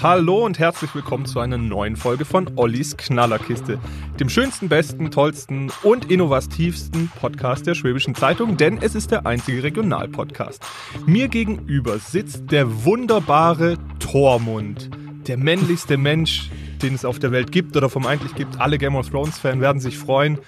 [0.00, 3.78] Hallo und herzlich willkommen zu einer neuen Folge von Ollis Knallerkiste,
[4.20, 9.62] dem schönsten, besten, tollsten und innovativsten Podcast der Schwäbischen Zeitung, denn es ist der einzige
[9.62, 10.62] Regionalpodcast.
[11.06, 14.90] Mir gegenüber sitzt der wunderbare Tormund,
[15.26, 18.60] der männlichste Mensch, den es auf der Welt gibt oder vermeintlich gibt.
[18.60, 20.38] Alle Game of Thrones-Fans werden sich freuen.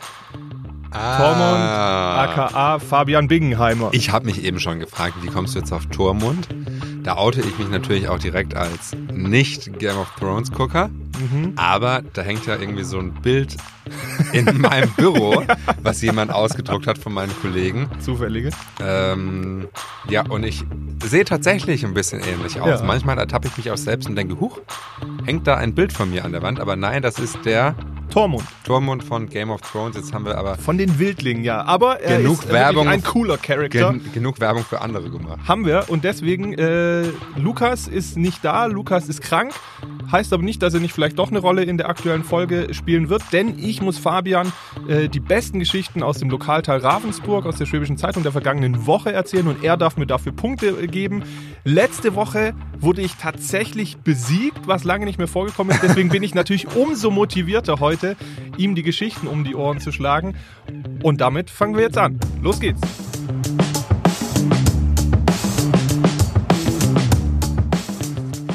[0.93, 1.17] Ah.
[1.17, 3.91] Tormund, aka Fabian Bingenheimer.
[3.93, 6.49] Ich habe mich eben schon gefragt, wie kommst du jetzt auf Tormund?
[7.05, 10.89] Da oute ich mich natürlich auch direkt als nicht Game of Thrones Gucker,
[11.55, 13.59] aber da hängt ja irgendwie so ein Bild
[14.33, 15.45] in meinem Büro,
[15.83, 17.91] was jemand ausgedruckt hat von meinen Kollegen.
[18.01, 18.51] Zufällige.
[18.81, 19.69] Ähm,
[20.09, 20.65] ja, und ich
[21.05, 22.81] sehe tatsächlich ein bisschen ähnlich aus.
[22.81, 22.87] Ja.
[22.87, 24.61] Manchmal ertappe ich mich auch selbst und denke, huch,
[25.27, 27.75] hängt da ein Bild von mir an der Wand, aber nein, das ist der
[28.15, 28.45] Tormund.
[28.63, 29.97] Tormund von Game of Thrones.
[29.97, 31.65] Jetzt haben wir aber Von den Wildlingen, ja.
[31.65, 32.87] Aber er Genug ist Werbung.
[32.87, 33.91] ein cooler Charakter.
[33.91, 35.41] gen genug Werbung für andere gemacht.
[35.49, 39.53] Haben wir und deswegen, äh, Lukas ist nicht da, Lukas ist krank.
[40.13, 43.09] Heißt aber nicht, dass er nicht vielleicht doch eine Rolle in der aktuellen Folge spielen
[43.09, 44.53] wird, denn ich muss Fabian
[44.87, 49.13] äh, die besten Geschichten aus dem Lokalteil Ravensburg, aus der Schwäbischen Zeitung der vergangenen Woche
[49.13, 51.25] erzählen und er darf mir dafür Punkte äh, geben.
[51.65, 55.83] Letzte Woche wurde ich tatsächlich besiegt, was lange nicht mehr vorgekommen ist.
[55.83, 58.04] Deswegen bin ich natürlich umso motivierter heute,
[58.57, 60.35] ihm die Geschichten um die Ohren zu schlagen.
[61.03, 62.19] Und damit fangen wir jetzt an.
[62.43, 62.81] Los geht's.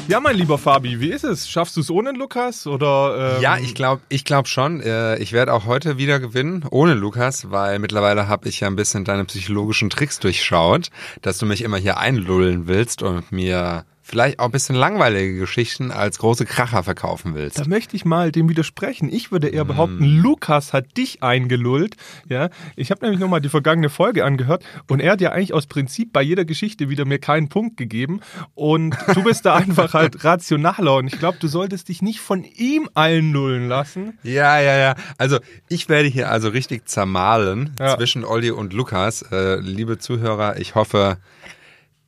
[0.08, 1.48] Ja, mein lieber Fabi, wie ist es?
[1.48, 3.36] Schaffst du es ohne Lukas oder?
[3.36, 4.80] Ähm, Ja, ich glaube ich glaub schon.
[4.80, 8.74] Äh, Ich werde auch heute wieder gewinnen, ohne Lukas, weil mittlerweile habe ich ja ein
[8.74, 10.88] bisschen deine psychologischen Tricks durchschaut,
[11.22, 15.92] dass du mich immer hier einlullen willst und mir vielleicht auch ein bisschen langweilige Geschichten
[15.92, 17.60] als große Kracher verkaufen willst.
[17.60, 19.08] Da möchte ich mal dem widersprechen.
[19.12, 20.18] Ich würde eher behaupten, Hm.
[20.20, 21.94] Lukas hat dich eingelullt.
[22.28, 25.66] Ja, ich habe nämlich nochmal die vergangene Folge angehört und er hat ja eigentlich aus
[25.66, 28.20] Prinzip bei jeder Geschichte wieder mir keinen Punkt gegeben.
[28.54, 32.42] Und du bist da einfach halt rationaler und ich glaube, du solltest dich nicht von
[32.42, 34.18] ihm einlullen lassen.
[34.24, 34.94] Ja, ja, ja.
[35.18, 37.96] Also ich werde hier also richtig zermahlen Ja.
[37.96, 39.22] zwischen Olli und Lukas.
[39.30, 41.18] Äh, liebe Zuhörer, ich hoffe,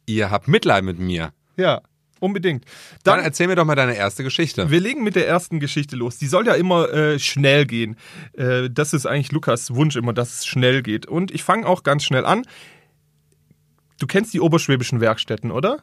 [0.06, 1.32] ihr habt Mitleid mit mir.
[1.56, 1.80] Ja,
[2.22, 2.64] unbedingt.
[3.04, 4.70] Dann, Dann, erzähl mir doch mal deine erste Geschichte.
[4.70, 6.18] wir legen mit der ersten Geschichte los.
[6.18, 7.96] Die soll ja immer äh, schnell gehen.
[8.34, 11.06] Äh, das ist eigentlich Lukas Wunsch immer, dass es schnell geht.
[11.06, 12.42] Und ich fange auch ganz schnell an.
[13.98, 15.78] Du kennst die oberschwäbischen Werkstätten, oder?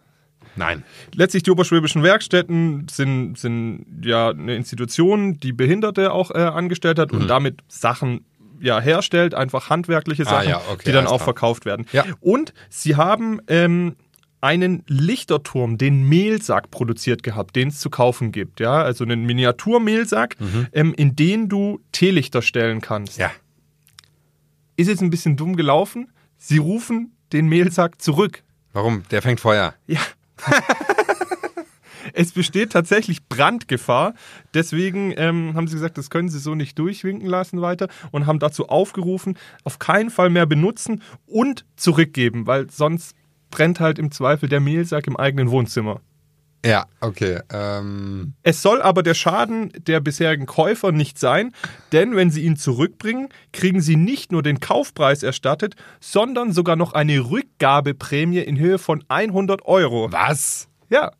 [0.55, 0.83] Nein.
[1.13, 7.11] Letztlich die oberschwäbischen Werkstätten sind, sind ja eine Institution, die Behinderte auch äh, angestellt hat
[7.13, 8.25] und damit Sachen
[8.61, 10.27] ja, herstellt, einfach handwerkliche Mhm.
[10.27, 11.25] Ah, Sachen, ja, okay, die dann auch klar.
[11.25, 11.85] verkauft werden.
[11.93, 12.03] Ja.
[12.19, 13.95] Und sie haben ähm,
[14.41, 18.59] einen Lichterturm, den Mehlsack produziert gehabt, den es zu kaufen gibt.
[18.59, 20.37] Ja, also einen Miniaturmehlsack,
[20.71, 23.17] ähm, in den du Teelichter stellen kannst.
[23.17, 23.23] Mhm.
[23.23, 23.31] Ja.
[24.77, 26.11] Ist jetzt ein bisschen dumm gelaufen.
[26.37, 28.43] Sie rufen den Mehlsack zurück.
[28.71, 29.03] Warum?
[29.11, 29.73] Der fängt Feuer.
[29.87, 29.99] Ja.
[32.13, 34.13] es besteht tatsächlich Brandgefahr.
[34.53, 38.39] Deswegen ähm, haben sie gesagt, das können sie so nicht durchwinken lassen weiter und haben
[38.39, 43.15] dazu aufgerufen, auf keinen Fall mehr benutzen und zurückgeben, weil sonst
[43.49, 46.01] brennt halt im Zweifel der Mehlsack im eigenen Wohnzimmer.
[46.65, 47.39] Ja, okay.
[47.53, 51.53] Ähm, Es soll aber der Schaden der bisherigen Käufer nicht sein,
[51.93, 56.91] denn wenn sie ihn zurückbringen, kriegen sie nicht nur den Kaufpreis erstattet, sondern sogar noch
[56.91, 60.11] eine Rückgabeprämie in Höhe von 100 Euro.
[60.11, 60.67] was?
[60.89, 61.11] Ja,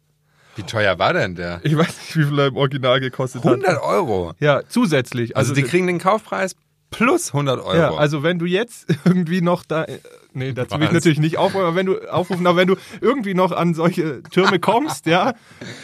[0.58, 1.62] Wie teuer war denn der?
[1.64, 3.52] ich weiß nicht, wie viel er im Original gekostet hat.
[3.54, 4.34] 100 Euro.
[4.40, 5.38] Ja, zusätzlich.
[5.38, 6.54] Also, die kriegen den Kaufpreis
[6.92, 7.76] plus 100 Euro.
[7.78, 10.00] ja, also wenn du jetzt irgendwie noch da, äh,
[10.40, 13.34] nee, dazu will ich natürlich nicht aufrufen, aber wenn du aufrufen, aber wenn du irgendwie
[13.34, 15.34] noch an solche Türme kommst, ja,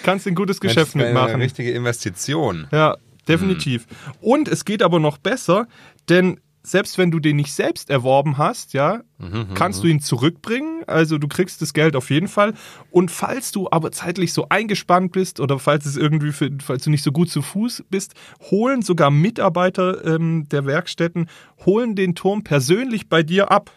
[0.03, 1.35] kannst du ein gutes Geschäft das wäre mitmachen.
[1.35, 2.67] Eine richtige Investition.
[2.71, 3.85] Ja, definitiv.
[4.21, 5.67] Und es geht aber noch besser,
[6.09, 9.01] denn selbst wenn du den nicht selbst erworben hast, ja,
[9.53, 10.83] kannst du ihn zurückbringen.
[10.87, 12.53] Also du kriegst das Geld auf jeden Fall.
[12.89, 16.89] Und falls du aber zeitlich so eingespannt bist oder falls es irgendwie, für, falls du
[16.89, 18.15] nicht so gut zu Fuß bist,
[18.49, 21.27] holen sogar Mitarbeiter ähm, der Werkstätten
[21.65, 23.71] holen den Turm persönlich bei dir ab.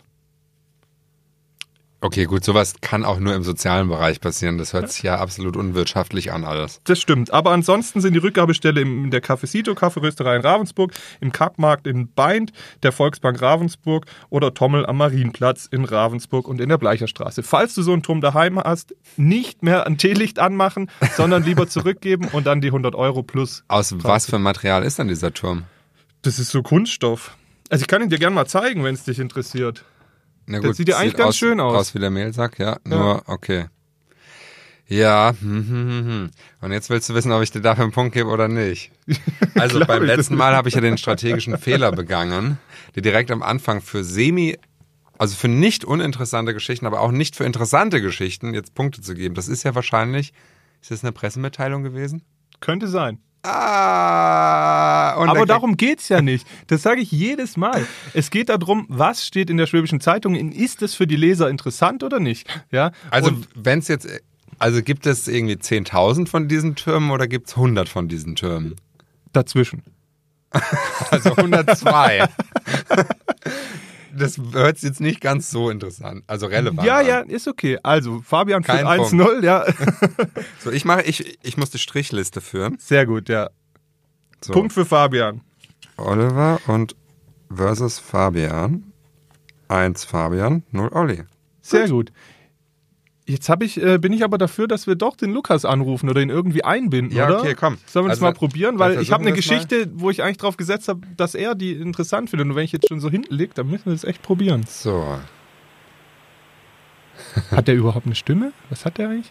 [2.00, 4.56] Okay, gut, sowas kann auch nur im sozialen Bereich passieren.
[4.56, 6.80] Das hört sich ja absolut unwirtschaftlich an alles.
[6.84, 7.32] Das stimmt.
[7.32, 12.52] Aber ansonsten sind die Rückgabestelle in der Cafecito, Kaffeerösterei in Ravensburg, im Kappmarkt in Beint,
[12.84, 17.42] der Volksbank Ravensburg oder Tommel am Marienplatz in Ravensburg und in der Bleicherstraße.
[17.42, 22.28] Falls du so einen Turm daheim hast, nicht mehr ein Teelicht anmachen, sondern lieber zurückgeben
[22.28, 23.64] und dann die 100 Euro plus.
[23.66, 25.64] Aus was für Material ist denn dieser Turm?
[26.22, 27.36] Das ist so Kunststoff.
[27.70, 29.84] Also ich kann ihn dir gerne mal zeigen, wenn es dich interessiert.
[30.48, 31.76] Na Das sieht ja eigentlich ganz aus, schön aus.
[31.76, 32.78] Aus wie der Mehlsack, ja.
[32.84, 33.66] Nur, okay.
[34.86, 36.30] Ja, hm, hm, hm, hm.
[36.62, 38.90] und jetzt willst du wissen, ob ich dir dafür einen Punkt gebe oder nicht.
[39.54, 42.58] Also beim letzten Mal habe ich ja den strategischen Fehler begangen,
[42.94, 44.56] dir direkt am Anfang für semi,
[45.18, 49.34] also für nicht uninteressante Geschichten, aber auch nicht für interessante Geschichten jetzt Punkte zu geben.
[49.34, 50.32] Das ist ja wahrscheinlich
[50.80, 52.22] Ist das eine Pressemitteilung gewesen?
[52.60, 53.18] Könnte sein.
[53.42, 56.46] Ah, und Aber darum geht's ja nicht.
[56.66, 57.86] Das sage ich jedes Mal.
[58.12, 60.34] Es geht darum, was steht in der Schwäbischen Zeitung?
[60.34, 62.48] Ist es für die Leser interessant oder nicht?
[62.70, 62.92] Ja.
[63.10, 64.08] Also, wenn es jetzt,
[64.58, 68.74] also gibt es irgendwie 10.000 von diesen Türmen oder gibt es 100 von diesen Türmen?
[69.32, 69.82] dazwischen.
[71.10, 72.28] Also 102.
[74.12, 76.86] das hört sich jetzt nicht ganz so interessant, also relevant.
[76.86, 77.06] Ja, an.
[77.06, 77.78] ja, ist okay.
[77.82, 79.64] Also, Fabian führt Kein 1-0, ja.
[80.60, 82.76] So, ich mache, ich, ich muss die Strichliste führen.
[82.78, 83.50] Sehr gut, ja.
[84.42, 85.40] So, Punkt für Fabian.
[85.96, 86.94] Oliver und
[87.54, 88.92] versus Fabian.
[89.68, 91.24] Eins Fabian, null Olli.
[91.60, 92.12] Sehr gut.
[93.30, 96.22] Jetzt hab ich, äh, bin ich aber dafür, dass wir doch den Lukas anrufen oder
[96.22, 97.40] ihn irgendwie einbinden, Ja, oder?
[97.40, 97.76] okay, komm.
[97.86, 98.78] Sollen wir das Also, mal probieren?
[98.78, 101.02] dann Weil ich habe eine versuchen wir es Geschichte, wo ich eigentlich drauf gesetzt habe,
[101.16, 102.48] dass er die interessant findet.
[102.48, 104.64] Und wenn ich jetzt schon so hinten liege, dann müssen wir das echt probieren.
[104.66, 105.18] So,
[107.50, 108.52] Hat der überhaupt eine Stimme?
[108.70, 109.30] Was hat der eigentlich?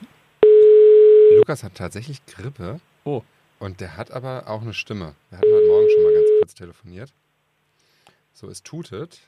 [1.38, 3.24] Lukas hat tatsächlich Grippe Oh.
[3.60, 5.16] und der hat aber auch eine Stimme.
[5.30, 7.14] Wir hatten heute Morgen schon mal ganz kurz telefoniert.
[8.34, 9.22] So, es tutet.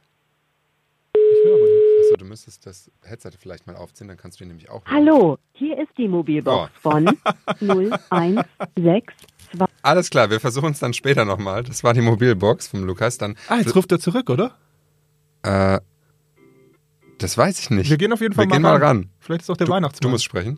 [1.32, 1.86] Ich höre aber nichts.
[2.02, 4.96] Achso, du müsstest das Headset vielleicht mal aufziehen, dann kannst du ihn nämlich auch hören.
[5.08, 7.06] Hallo, hier ist die Mobilbox von
[7.62, 9.04] 0162.
[9.82, 11.64] Alles klar, wir versuchen es dann später nochmal.
[11.64, 13.18] Das war die Mobilbox vom Lukas.
[13.18, 14.56] Dann, Ah, jetzt ruft er zurück, oder?
[15.44, 15.80] äh,
[17.18, 17.90] das weiß ich nicht.
[17.90, 18.82] Wir gehen auf jeden Fall Wir mal, gehen mal ran.
[18.82, 19.10] ran.
[19.20, 20.02] Vielleicht ist auch der Du, Weihnachtsmann.
[20.02, 20.58] du musst sprechen.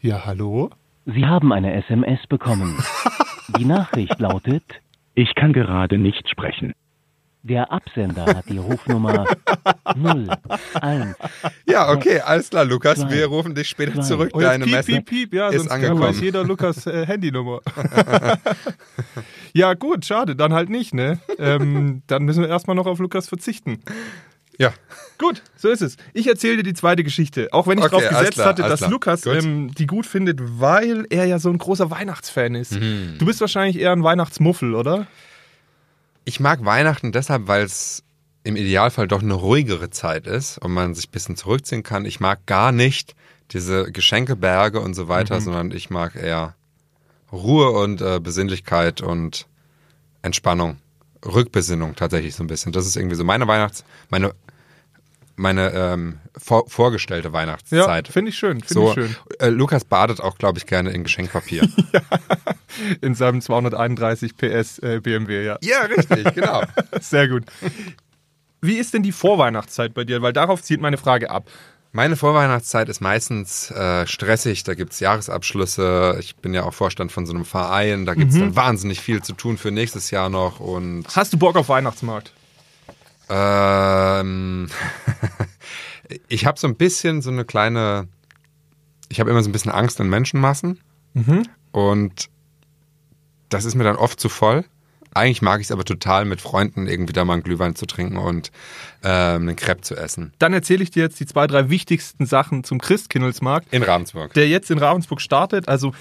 [0.00, 0.70] ja, hallo?
[1.06, 2.78] Sie haben eine SMS bekommen.
[3.58, 4.62] Die Nachricht lautet,
[5.14, 6.74] Ich kann gerade nicht sprechen.
[7.42, 9.26] Der Absender hat die Rufnummer
[9.84, 11.16] 01.
[11.66, 13.00] Ja, okay, alles klar, Lukas.
[13.00, 13.10] Zwei.
[13.10, 14.02] Wir rufen dich später Zwei.
[14.02, 14.30] zurück.
[14.34, 15.34] Oh, Deine piep, Messe piep, piep.
[15.34, 16.02] Ja, ist sonst angekommen.
[16.02, 17.60] weiß jeder Lukas äh, Handynummer.
[19.52, 20.36] ja, gut, schade.
[20.36, 21.18] Dann halt nicht, ne?
[21.38, 23.80] Ähm, dann müssen wir erstmal noch auf Lukas verzichten.
[24.58, 24.72] Ja,
[25.18, 25.96] Gut, so ist es.
[26.14, 27.48] Ich erzähle dir die zweite Geschichte.
[27.52, 28.90] Auch wenn ich Okay, darauf gesetzt klar, hatte, dass klar.
[28.90, 29.34] Lukas Gut.
[29.34, 32.72] ähm, die gut findet, weil er ja so ein großer Weihnachtsfan ist.
[32.72, 33.14] Mhm.
[33.18, 35.06] Du bist wahrscheinlich eher ein Weihnachtsmuffel, oder?
[36.24, 38.02] Ich mag Weihnachten deshalb, weil es
[38.44, 42.04] im Idealfall doch eine ruhigere Zeit ist und man sich ein bisschen zurückziehen kann.
[42.04, 43.14] Ich mag gar nicht
[43.52, 45.44] diese Geschenkeberge und so weiter, Mhm.
[45.44, 46.54] sondern ich mag eher
[47.30, 49.46] Ruhe und äh, Besinnlichkeit und
[50.22, 50.78] Entspannung.
[51.24, 52.72] Rückbesinnung tatsächlich so ein bisschen.
[52.72, 54.34] Das ist irgendwie so meine Weihnachts-, meine,
[55.36, 58.08] meine ähm, vor, vorgestellte Ja, Weihnachtszeit.
[58.08, 58.60] finde ich schön.
[58.60, 59.16] Finde so, ich schön.
[59.38, 61.68] Äh, Lukas badet auch, glaube ich, gerne in Geschenkpapier.
[63.02, 65.58] In seinem 231 PS äh, BMW, ja.
[65.60, 66.62] ja, richtig, genau.
[67.00, 67.44] Sehr gut.
[68.62, 70.22] Wie ist denn die Vorweihnachtszeit bei dir?
[70.22, 71.50] Weil darauf zieht meine Frage ab.
[71.94, 77.26] Meine Vorweihnachtszeit ist meistens äh, stressig, da gibt's Jahresabschlüsse, ich bin ja auch Vorstand von
[77.26, 81.04] so einem Verein, da gibt's dann wahnsinnig viel zu tun für nächstes Jahr noch und
[81.14, 82.32] Hast du Bock auf Weihnachtsmarkt?
[83.32, 84.68] Ähm,
[86.28, 88.08] ich habe so ein bisschen so eine kleine,
[89.08, 90.80] ich habe immer so ein bisschen Angst in Menschenmassen
[91.72, 92.28] und
[93.48, 94.64] das ist mir dann oft zu voll.
[95.14, 98.16] Eigentlich mag ich es aber total, mit Freunden irgendwie da mal einen Glühwein zu trinken
[98.16, 98.50] und
[99.02, 100.32] ähm, einen Crepe zu essen.
[100.38, 103.72] Dann erzähle ich dir jetzt die zwei, drei wichtigsten Sachen zum Christkindlesmarkt.
[103.74, 104.32] In Ravensburg.
[104.32, 105.92] der jetzt in Ravensburg startet, also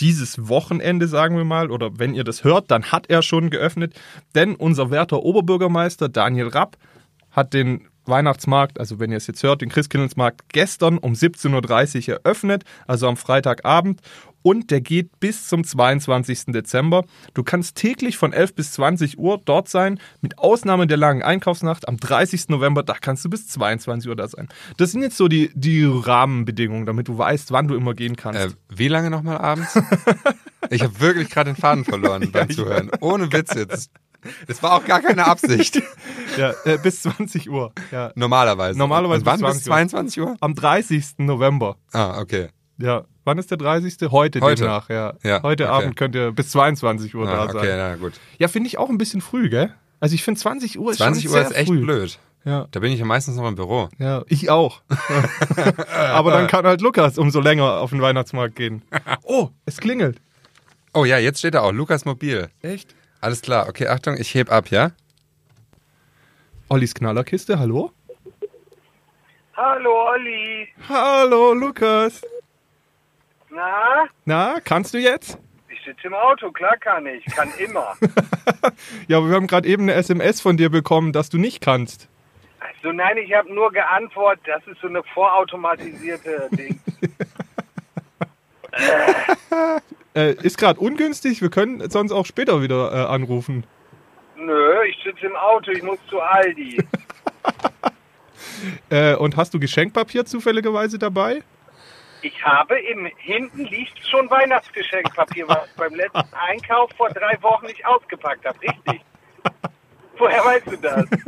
[0.00, 3.94] dieses Wochenende, sagen wir mal, oder wenn ihr das hört, dann hat er schon geöffnet,
[4.34, 6.76] denn unser werter Oberbürgermeister Daniel Rapp
[7.30, 12.16] hat den Weihnachtsmarkt, also wenn ihr es jetzt hört, den Christkindlesmarkt gestern um 17.30 Uhr
[12.16, 14.00] eröffnet, also am Freitagabend.
[14.42, 16.46] Und der geht bis zum 22.
[16.46, 17.04] Dezember.
[17.34, 21.88] Du kannst täglich von 11 bis 20 Uhr dort sein, mit Ausnahme der langen Einkaufsnacht
[21.88, 22.48] am 30.
[22.48, 24.48] November, da kannst du bis 22 Uhr da sein.
[24.76, 28.40] Das sind jetzt so die, die Rahmenbedingungen, damit du weißt, wann du immer gehen kannst.
[28.40, 29.78] Äh, wie lange nochmal abends?
[30.70, 32.90] ich habe wirklich gerade den Faden verloren beim ich Zuhören.
[33.00, 33.90] Ohne Witz jetzt.
[34.46, 35.82] Das war auch gar keine Absicht.
[36.36, 37.72] Ja, äh, bis 20 Uhr.
[37.90, 38.12] Ja.
[38.14, 38.78] Normalerweise.
[38.78, 40.36] Normalerweise Und wann bis bis 20 22 Uhr?
[40.40, 41.18] Am 30.
[41.18, 41.76] November.
[41.92, 42.50] Ah, okay.
[42.80, 43.04] Ja.
[43.24, 44.10] Wann ist der 30.?
[44.10, 44.62] Heute, Heute.
[44.62, 45.14] demnach, ja.
[45.22, 45.72] Ja, Heute okay.
[45.72, 47.78] Abend könnt ihr bis 22 Uhr Ah, da okay, sein.
[47.78, 48.14] na gut.
[48.38, 49.72] Ja, finde ich auch ein bisschen früh, gell?
[50.00, 51.80] Also ich finde 20 Uhr ist 20 schon Uhr sehr ist echt früh.
[51.82, 52.18] blöd.
[52.46, 53.90] Ja, Da bin ich ja meistens noch im Büro.
[53.98, 54.80] ja, ich auch.
[55.94, 58.82] Aber dann kann halt Lukas umso länger auf den Weihnachtsmarkt gehen.
[59.24, 60.16] Oh, es klingelt.
[60.94, 62.48] Oh ja, jetzt steht da auch Lukas Mobil.
[62.62, 62.94] Echt?
[63.20, 64.92] Alles klar, okay, Achtung, ich heb ab, ja?
[66.70, 67.92] Ollis Knallerkiste, hallo?
[69.54, 70.68] Hallo Olli.
[70.88, 72.22] Hallo, Lukas.
[73.50, 74.06] Na?
[74.24, 75.38] Na, kannst du jetzt?
[75.68, 77.24] Ich sitze im Auto, klar kann ich.
[77.26, 77.94] Kann immer.
[79.08, 82.08] Ja, aber wir haben gerade eben eine SMS von dir bekommen, dass du nicht kannst.
[82.60, 86.80] Also nein, ich habe nur geantwortet, das ist so eine vorautomatisierte Ding.
[90.14, 93.64] Äh, ist gerade ungünstig, wir können sonst auch später wieder äh, anrufen.
[94.36, 96.82] Nö, ich sitze im Auto, ich muss zu Aldi.
[98.90, 101.42] Äh, und hast du Geschenkpapier zufälligerweise dabei?
[102.22, 107.66] Ich habe im hinten liegt schon Weihnachtsgeschenkpapier, was ich beim letzten Einkauf vor drei Wochen
[107.66, 108.58] nicht ausgepackt habe.
[108.60, 109.02] Richtig.
[110.18, 111.06] Woher weißt du das?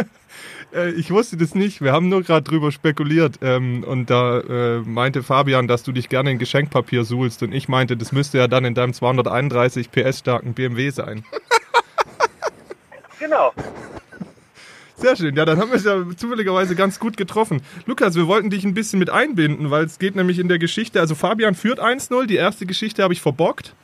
[0.75, 1.83] Äh, ich wusste das nicht.
[1.83, 3.41] Wir haben nur gerade drüber spekuliert.
[3.43, 7.43] Ähm, und da äh, meinte Fabian, dass du dich gerne in Geschenkpapier suhlst.
[7.43, 11.25] Und ich meinte, das müsste ja dann in deinem 231 PS starken BMW sein.
[13.19, 13.53] Genau.
[14.97, 15.35] Sehr schön.
[15.37, 17.63] Ja, dann haben wir es ja zufälligerweise ganz gut getroffen.
[17.87, 21.01] Lukas, wir wollten dich ein bisschen mit einbinden, weil es geht nämlich in der Geschichte.
[21.01, 22.27] Also Fabian führt 1-0.
[22.27, 23.75] Die erste Geschichte habe ich verbockt.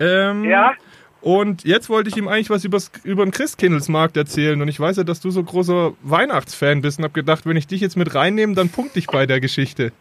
[0.00, 0.72] Ähm, Ja?
[1.20, 4.60] Und jetzt wollte ich ihm eigentlich was übers, über den Christkindlesmarkt erzählen.
[4.62, 7.66] Und ich weiß ja, dass du so großer Weihnachtsfan bist und habe gedacht, wenn ich
[7.66, 9.92] dich jetzt mit reinnehme, dann punkte ich bei der Geschichte.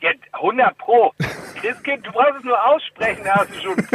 [0.00, 1.12] Ja, 100 Pro.
[1.60, 3.76] Christkind, du brauchst es nur aussprechen, da hast du schon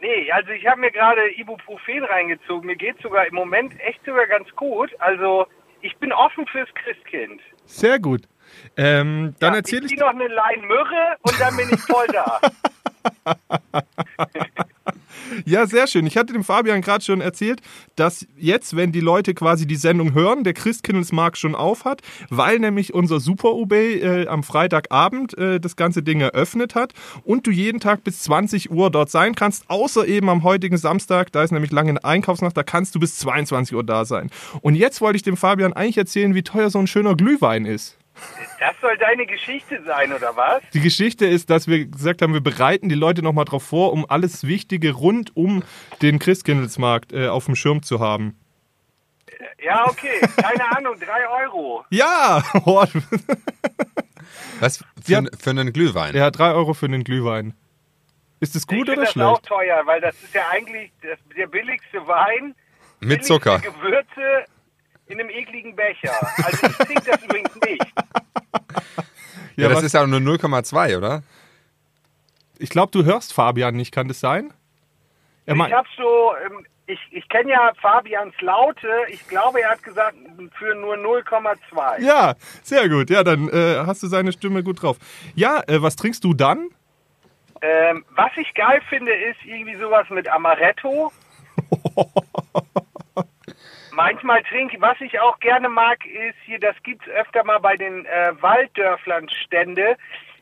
[0.00, 2.66] nee, also ich habe mir gerade Ibuprofen reingezogen.
[2.66, 4.90] Mir geht sogar im Moment echt sogar ganz gut.
[5.00, 5.46] Also
[5.80, 7.40] ich bin offen fürs Christkind.
[7.64, 8.22] Sehr gut.
[8.76, 9.98] Ähm, dann Ja, erzähle ich ich.
[9.98, 12.40] noch eine Lein Myrrhe und dann bin ich voll da.
[15.44, 16.06] Ja, sehr schön.
[16.06, 17.60] Ich hatte dem Fabian gerade schon erzählt,
[17.96, 22.58] dass jetzt, wenn die Leute quasi die Sendung hören, der Christkindlesmarkt schon auf hat, weil
[22.58, 26.92] nämlich unser Super UB äh, am Freitagabend äh, das ganze Ding eröffnet hat
[27.24, 31.32] und du jeden Tag bis 20 Uhr dort sein kannst, außer eben am heutigen Samstag,
[31.32, 34.30] da ist nämlich lange Einkaufsnacht, da kannst du bis 22 Uhr da sein.
[34.60, 37.96] Und jetzt wollte ich dem Fabian eigentlich erzählen, wie teuer so ein schöner Glühwein ist.
[38.60, 40.62] Das soll deine Geschichte sein, oder was?
[40.74, 44.04] Die Geschichte ist, dass wir gesagt haben, wir bereiten die Leute nochmal drauf vor, um
[44.08, 45.62] alles Wichtige rund um
[46.02, 48.38] den Christkindlesmarkt äh, auf dem Schirm zu haben.
[49.64, 50.20] Ja, okay.
[50.36, 51.84] Keine Ahnung, drei Euro.
[51.90, 52.42] Ja!
[54.60, 55.22] Was für, Ja.
[55.38, 56.14] für einen Glühwein?
[56.14, 57.54] ja, drei Euro für den Glühwein.
[58.40, 59.46] Ist das ich gut finde oder das auch schlecht?
[59.46, 62.54] teuer, weil das ist ja eigentlich das, der billigste Wein.
[63.00, 63.58] Mit billigste Zucker.
[63.60, 64.44] Gewürze
[65.12, 66.12] in einem ekligen Becher.
[66.44, 67.84] Also ich trinke das übrigens nicht.
[69.54, 71.22] Ja, das was- ist ja nur 0,2, oder?
[72.58, 74.52] ich glaube, du hörst Fabian nicht, kann das sein?
[75.46, 78.88] Er Ich habe so, ähm, ich, ich kenne ja Fabians Laute.
[79.08, 80.16] Ich glaube, er hat gesagt,
[80.58, 82.00] für nur 0,2.
[82.00, 83.10] ja, sehr gut.
[83.10, 84.96] Ja, dann äh, hast du seine Stimme gut drauf.
[85.34, 86.70] Ja, äh, was trinkst du dann?
[87.60, 91.12] Ähm, was ich geil finde, ist irgendwie sowas mit Amaretto.
[93.94, 98.06] Manchmal trinke, was ich auch gerne mag, ist hier, das gibt's öfter mal bei den
[98.06, 99.96] äh, Walddörflern Stände,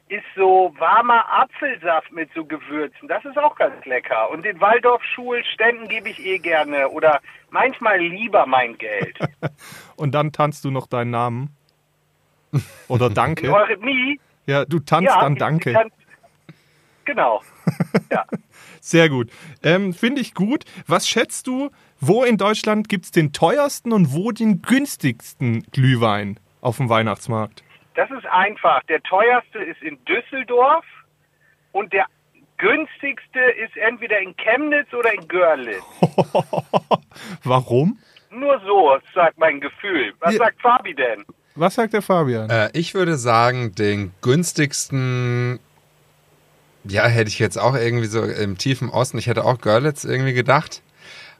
[0.09, 3.09] ist so warmer Apfelsaft mit so Gewürzen.
[3.09, 4.31] Das ist auch ganz lecker.
[4.31, 9.19] Und den Waldorfschulständen gebe ich eh gerne oder manchmal lieber mein Geld.
[9.97, 11.57] Und dann tanzt du noch deinen Namen.
[12.89, 13.53] Oder Danke.
[13.55, 15.71] Eurythmie, Ja, du tanzt dann ich- Danke.
[15.71, 15.91] ich kann-
[17.05, 17.43] Genau.
[18.11, 18.25] Ja.
[18.81, 19.31] Sehr gut.
[19.63, 20.65] Ähm, Finde ich gut.
[20.87, 26.39] Was schätzt du, wo in Deutschland gibt es den teuersten und wo den günstigsten Glühwein
[26.61, 27.63] auf dem Weihnachtsmarkt?
[27.95, 28.83] Das ist einfach.
[28.85, 30.85] Der teuerste ist in Düsseldorf
[31.73, 32.07] und der
[32.59, 35.83] günstigste ist entweder in Chemnitz oder in Görlitz.
[37.45, 37.99] Warum?
[38.31, 40.13] Nur so, sagt mein Gefühl.
[40.21, 40.39] Was Ja.
[40.39, 41.25] sagt Fabi denn?
[41.57, 42.49] Was sagt der Fabian?
[42.49, 45.59] Äh, ich würde sagen, den günstigsten,
[46.85, 50.33] ja, hätte ich jetzt auch irgendwie so im tiefen Osten, ich hätte auch Görlitz irgendwie
[50.33, 50.83] gedacht.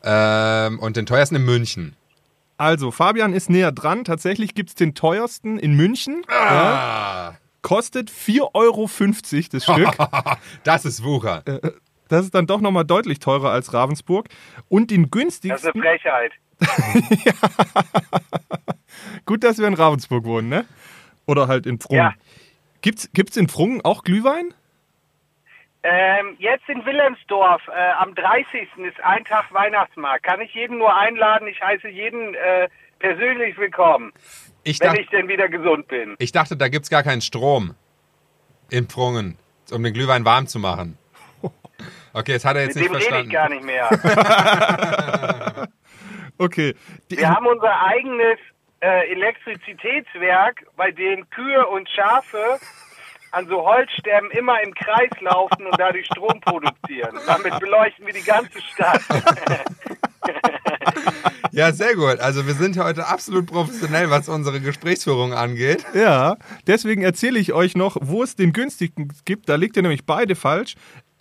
[0.03, 1.95] Ähm, und den teuersten in München.
[2.57, 4.05] Also, Fabian ist näher dran.
[4.05, 6.23] Tatsächlich gibt es den teuersten in München.
[6.29, 8.89] Ja, Ah, kostet 4,50 Euro
[9.53, 9.97] das Stück.
[10.65, 11.43] das ist Wucher.
[12.09, 14.29] Das ist dann doch nochmal deutlich teurer als Ravensburg.
[14.69, 15.71] Und den Das ist günstigsten.
[15.73, 16.33] eine Frechheit.
[19.27, 20.65] Gut, dass wir in Ravensburg wohnen, ne?
[21.27, 21.99] Oder halt in Pfrungen.
[21.99, 22.13] Ja.
[22.83, 24.53] Gibt's, gibt's in Pfrungen auch Glühwein?
[25.83, 28.69] Ähm, jetzt in Wilhelmsdorf, äh, am 30.
[28.87, 30.23] ist ein Tag Weihnachtsmarkt.
[30.25, 31.49] Kann ich jeden nur einladen?
[31.49, 32.69] Ich heiße jeden äh,
[32.99, 34.13] persönlich willkommen,
[34.63, 36.17] Ich wenn ich denn wieder gesund bin.
[36.19, 37.75] ich dachte, da gibt's gar keinen Strom
[38.69, 39.39] in Pfrungen,
[39.73, 40.99] um den Glühwein warm zu machen.
[42.13, 43.33] Okay, jetzt hat er jetzt Mit nicht dem rede ich verstanden.
[43.33, 43.89] gar nicht mehr.
[46.39, 46.75] Okay.
[47.11, 48.39] Die, Wir haben unser eigenes
[48.81, 52.59] äh, Elektrizitätswerk, bei dem Kühe und Schafe
[53.33, 57.19] an so Holzstämmen immer im Kreis laufen und dadurch Strom produzieren.
[57.27, 59.03] Damit beleuchten wir die ganze Stadt.
[61.53, 62.21] Ja, sehr gut.
[62.21, 65.85] Also wir sind heute absolut professionell, was unsere Gesprächsführung angeht.
[65.95, 69.49] Ja, deswegen erzähle ich euch noch, wo es den günstigen gibt.
[69.49, 70.77] Da liegt ihr nämlich beide falsch.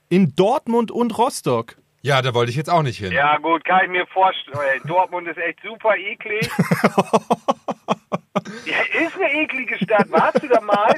[0.07, 1.77] In Dortmund und Rostock.
[2.01, 3.11] Ja, da wollte ich jetzt auch nicht hin.
[3.11, 4.81] Ja gut, kann ich mir vorstellen.
[4.85, 6.49] Dortmund ist echt super eklig.
[8.65, 10.09] Ja, ist eine eklige Stadt.
[10.11, 10.95] Warst du da mal?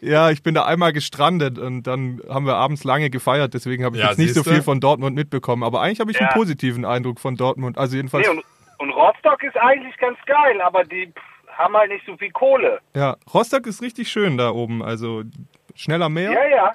[0.00, 3.54] Ja, ich bin da einmal gestrandet und dann haben wir abends lange gefeiert.
[3.54, 5.62] Deswegen habe ich Ja, jetzt nicht so viel von Dortmund mitbekommen.
[5.62, 6.34] Aber eigentlich habe ich einen Ja.
[6.34, 7.78] positiven Eindruck von Dortmund.
[7.78, 8.26] Also jedenfalls.
[8.28, 8.44] Nee, und,
[8.78, 12.80] und Rostock ist eigentlich ganz geil, aber die, pff, haben halt nicht so viel Kohle.
[12.94, 14.82] Ja, Rostock ist richtig schön da oben.
[14.82, 15.22] Also
[15.74, 16.72] schnell am Meer, Ja, ja.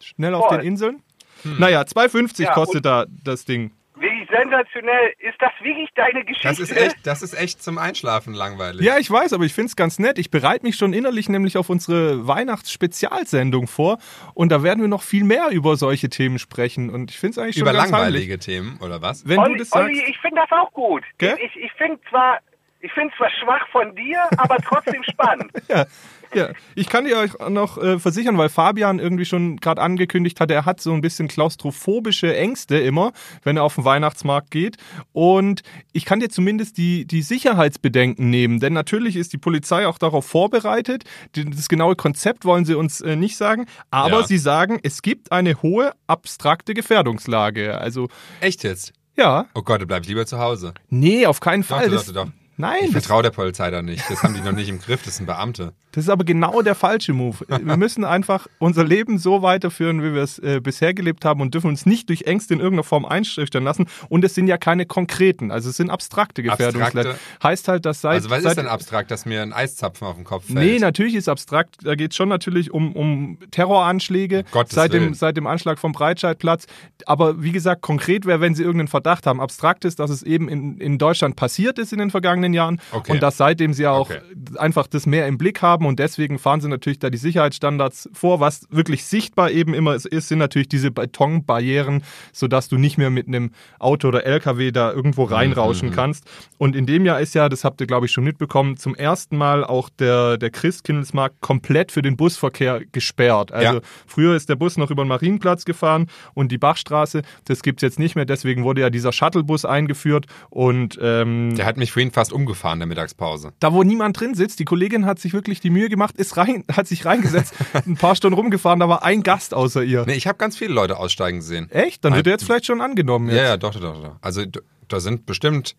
[0.00, 0.58] schnell auf voll.
[0.58, 1.02] den Inseln.
[1.44, 3.72] Naja, 2,50 Ja, kostet da das Ding.
[4.00, 5.12] Wirklich sensationell.
[5.18, 6.48] Ist das wirklich deine Geschichte?
[6.48, 8.86] Das ist echt, das ist echt zum Einschlafen langweilig.
[8.86, 10.18] Ja, ich weiß, aber ich find's ganz nett.
[10.18, 13.98] Ich bereite mich schon innerlich nämlich auf unsere Weihnachtsspezialsendung vor
[14.34, 17.56] und da werden wir noch viel mehr über solche Themen sprechen und ich find's eigentlich
[17.56, 18.44] schon Über ganz langweilige heimlich.
[18.44, 19.26] Themen, oder was?
[19.26, 21.02] Wenn Olli, du das sagst, Olli, ich finde das auch gut.
[21.18, 21.36] Gell?
[21.44, 22.38] Ich, ich finde zwar,
[22.80, 25.50] ich finde zwar schwach von dir, aber trotzdem spannend.
[25.68, 25.86] ja,
[26.34, 30.50] ja, ich kann dir euch noch äh, versichern, weil Fabian irgendwie schon gerade angekündigt hat,
[30.50, 34.76] er hat so ein bisschen klaustrophobische Ängste immer, wenn er auf den Weihnachtsmarkt geht.
[35.12, 39.98] Und ich kann dir zumindest die, die Sicherheitsbedenken nehmen, denn natürlich ist die Polizei auch
[39.98, 41.04] darauf vorbereitet.
[41.32, 44.26] Das genaue Konzept wollen sie uns äh, nicht sagen, aber Ja.
[44.26, 47.78] sie sagen, es gibt eine hohe abstrakte Gefährdungslage.
[47.78, 48.08] Also
[48.40, 48.92] Echt jetzt?
[49.16, 50.74] ja, Oh Gott, du bleibst lieber zu Hause.
[50.90, 51.88] nee, auf keinen Fall.
[51.90, 52.28] doch, doch, doch.
[52.60, 54.02] Nein, Ich vertraue der Polizei da nicht.
[54.10, 55.02] Das haben die noch nicht im Griff.
[55.04, 55.72] Das sind Beamte.
[55.92, 57.38] Das ist aber genau der falsche Move.
[57.48, 61.54] Wir müssen einfach unser Leben so weiterführen, wie wir es äh, bisher gelebt haben und
[61.54, 63.86] dürfen uns nicht durch Ängste in irgendeiner Form einschüchtern lassen.
[64.08, 67.14] Und es sind ja keine konkreten, also es sind abstrakte Gefährdungslagen.
[67.42, 68.14] Heißt halt, dass seit.
[68.14, 70.58] Also was seit, ist denn abstrakt, dass mir ein Eiszapfen auf den Kopf fällt?
[70.58, 71.76] Nee, natürlich ist abstrakt.
[71.82, 75.92] Da geht es schon natürlich um, um Terroranschläge Gottes seit dem, seit dem Anschlag vom
[75.92, 76.66] Breitscheidplatz.
[77.06, 79.40] Aber wie gesagt, konkret wäre, wenn Sie irgendeinen Verdacht haben.
[79.40, 83.12] Abstrakt ist, dass es eben in, in Deutschland passiert ist in den vergangenen Jahren Okay.
[83.12, 84.20] und dass seitdem Sie auch Okay.
[84.56, 88.40] einfach das mehr im Blick haben und deswegen fahren Sie natürlich da die Sicherheitsstandards vor.
[88.40, 92.02] Was wirklich sichtbar eben immer ist, sind natürlich diese Betonbarrieren,
[92.32, 96.24] sodass du nicht mehr mit einem Auto oder LKW da irgendwo Mhm, reinrauschen kannst.
[96.58, 99.36] Und in dem Jahr ist ja, das habt ihr glaube ich schon mitbekommen, zum ersten
[99.36, 103.52] Mal auch der, der Christkindlesmarkt komplett für den Busverkehr gesperrt.
[103.52, 103.80] Also Ja.
[104.06, 107.82] früher ist der Bus noch über den Marienplatz gefahren und die Bachstraße, das gibt es
[107.82, 108.24] jetzt nicht mehr.
[108.24, 112.86] Deswegen wurde ja dieser Shuttlebus eingeführt und ähm, Der hat mich vorhin fast umgefahren, der
[112.86, 113.52] Mittagspause.
[113.60, 116.64] da wo niemand drin sitzt, die Kollegin hat sich wirklich die Mühe gemacht, ist rein,
[116.76, 117.54] hat sich reingesetzt,
[117.86, 120.04] ein paar Stunden rumgefahren, da war ein Gast außer ihr.
[120.06, 121.70] Nee, ich habe ganz viele Leute aussteigen sehen.
[121.70, 122.04] Echt?
[122.04, 123.28] Dann wird er jetzt vielleicht schon angenommen.
[123.28, 123.44] Ja, Jetzt.
[123.48, 124.16] ja, doch, doch, doch, doch.
[124.20, 124.42] Also
[124.88, 125.74] da sind bestimmt,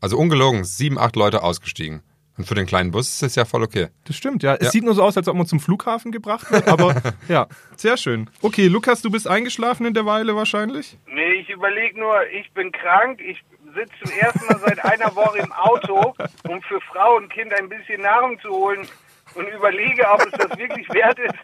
[0.00, 2.02] also ungelogen, sieben, acht Leute ausgestiegen.
[2.36, 3.88] Und für den kleinen Bus ist das ja voll okay.
[4.06, 4.54] Das stimmt, ja.
[4.56, 4.70] Es Ja.
[4.72, 8.28] sieht nur so aus, als ob man zum Flughafen gebracht wird, aber ja, sehr schön.
[8.42, 10.98] Okay, Lukas, du bist eingeschlafen in der Weile wahrscheinlich?
[11.06, 13.40] Nee, ich überlege nur, ich bin krank, ich
[13.74, 16.14] sitze zum ersten Mal seit einer Woche im Auto,
[16.48, 18.88] um für Frau und Kind ein bisschen Nahrung zu holen
[19.34, 21.34] und überlege, ob es das wirklich wert ist,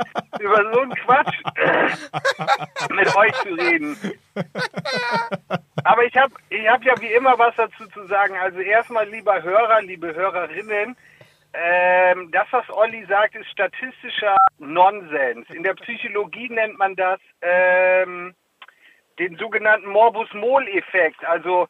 [0.40, 1.36] über so einen Quatsch
[2.90, 3.96] mit euch zu reden.
[5.84, 8.36] Aber ich habe ich hab ja wie immer was dazu zu sagen.
[8.38, 10.96] Also erstmal, lieber Hörer, liebe Hörerinnen,
[11.52, 15.50] ähm, das, was Olli sagt, ist statistischer Nonsens.
[15.50, 18.34] In der Psychologie nennt man das ähm,
[19.18, 21.24] den sogenannten Morbus-Moll-Effekt.
[21.24, 21.66] Also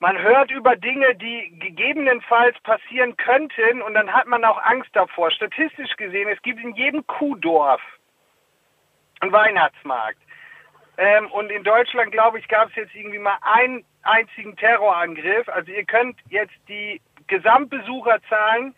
[0.00, 5.30] man hört über Dinge, die gegebenenfalls passieren könnten und dann hat man auch Angst davor.
[5.30, 7.80] Statistisch gesehen, es gibt in jedem Kuhdorf
[9.20, 10.18] einen Weihnachtsmarkt.
[10.96, 15.48] Ähm, und in Deutschland, glaube ich, gab es jetzt irgendwie mal einen einzigen Terrorangriff.
[15.48, 18.74] Also ihr könnt jetzt die Gesamtbesucherzahlen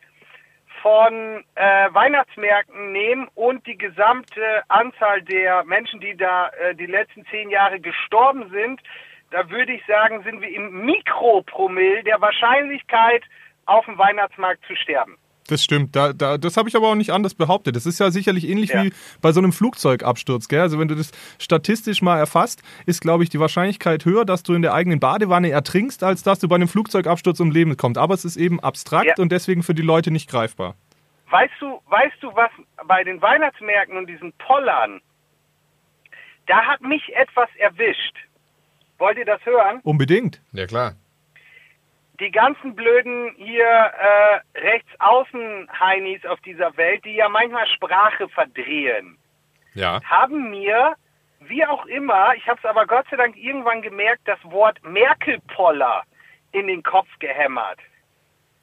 [0.83, 7.27] von äh, Weihnachtsmärkten nehmen und die gesamte Anzahl der Menschen, die da äh, die letzten
[7.27, 8.81] zehn Jahre gestorben sind,
[9.31, 13.23] da würde ich sagen, sind wir im Mikropromille der Wahrscheinlichkeit,
[13.67, 15.17] auf dem Weihnachtsmarkt zu sterben.
[15.47, 15.97] Das stimmt.
[15.97, 17.75] Da, da, das habe ich aber auch nicht anders behauptet.
[17.75, 18.85] Das ist ja sicherlich ähnlich Ja.
[18.85, 20.47] wie bei so einem Flugzeugabsturz.
[20.49, 20.61] Gell?
[20.61, 24.55] Also wenn du das statistisch mal erfasst, ist, glaube ich, die Wahrscheinlichkeit höher, dass du
[24.55, 27.99] in der eigenen Badewanne ertrinkst, als dass du bei einem Flugzeugabsturz um Leben kommst.
[27.99, 29.15] Aber es ist eben abstrakt Ja.
[29.19, 30.77] und deswegen für die Leute nicht greifbar.
[31.31, 32.51] Weißt du, weißt du, was
[32.87, 35.01] bei den Weihnachtsmärkten und diesen Pollern,
[36.47, 38.17] da hat mich etwas erwischt.
[39.01, 39.81] Wollt ihr das hören?
[39.83, 40.41] Unbedingt.
[40.53, 40.93] Ja, klar.
[42.21, 49.17] Die ganzen blöden hier äh, Rechtsaußen-Heinis auf dieser Welt, die ja manchmal Sprache verdrehen,
[49.75, 50.01] Ja.
[50.05, 50.95] haben mir,
[51.41, 56.03] wie auch immer, ich habe es aber Gott sei Dank irgendwann gemerkt, das Wort Merkel-Poller
[56.53, 57.79] in den Kopf gehämmert.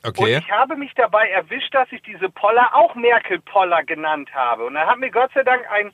[0.03, 0.37] Und Okay.
[0.37, 4.65] ich habe mich dabei erwischt, dass ich diese Poller auch Merkel-Poller genannt habe.
[4.65, 5.91] Und dann hat mir Gott sei Dank ein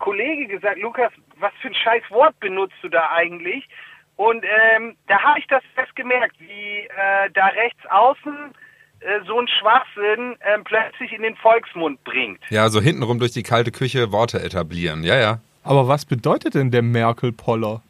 [0.00, 3.68] Kollege gesagt, Lukas, was für ein scheiß Wort benutzt du da eigentlich?
[4.16, 8.54] Und ähm, da habe ich das erst gemerkt, wie äh, da rechts außen
[9.00, 12.40] äh, so ein Schwachsinn ähm, plötzlich in den Volksmund bringt.
[12.48, 15.02] Ja, so hintenrum durch die kalte Küche Worte etablieren.
[15.02, 15.40] Ja, ja.
[15.64, 17.82] Aber was bedeutet denn der Merkel-Poller?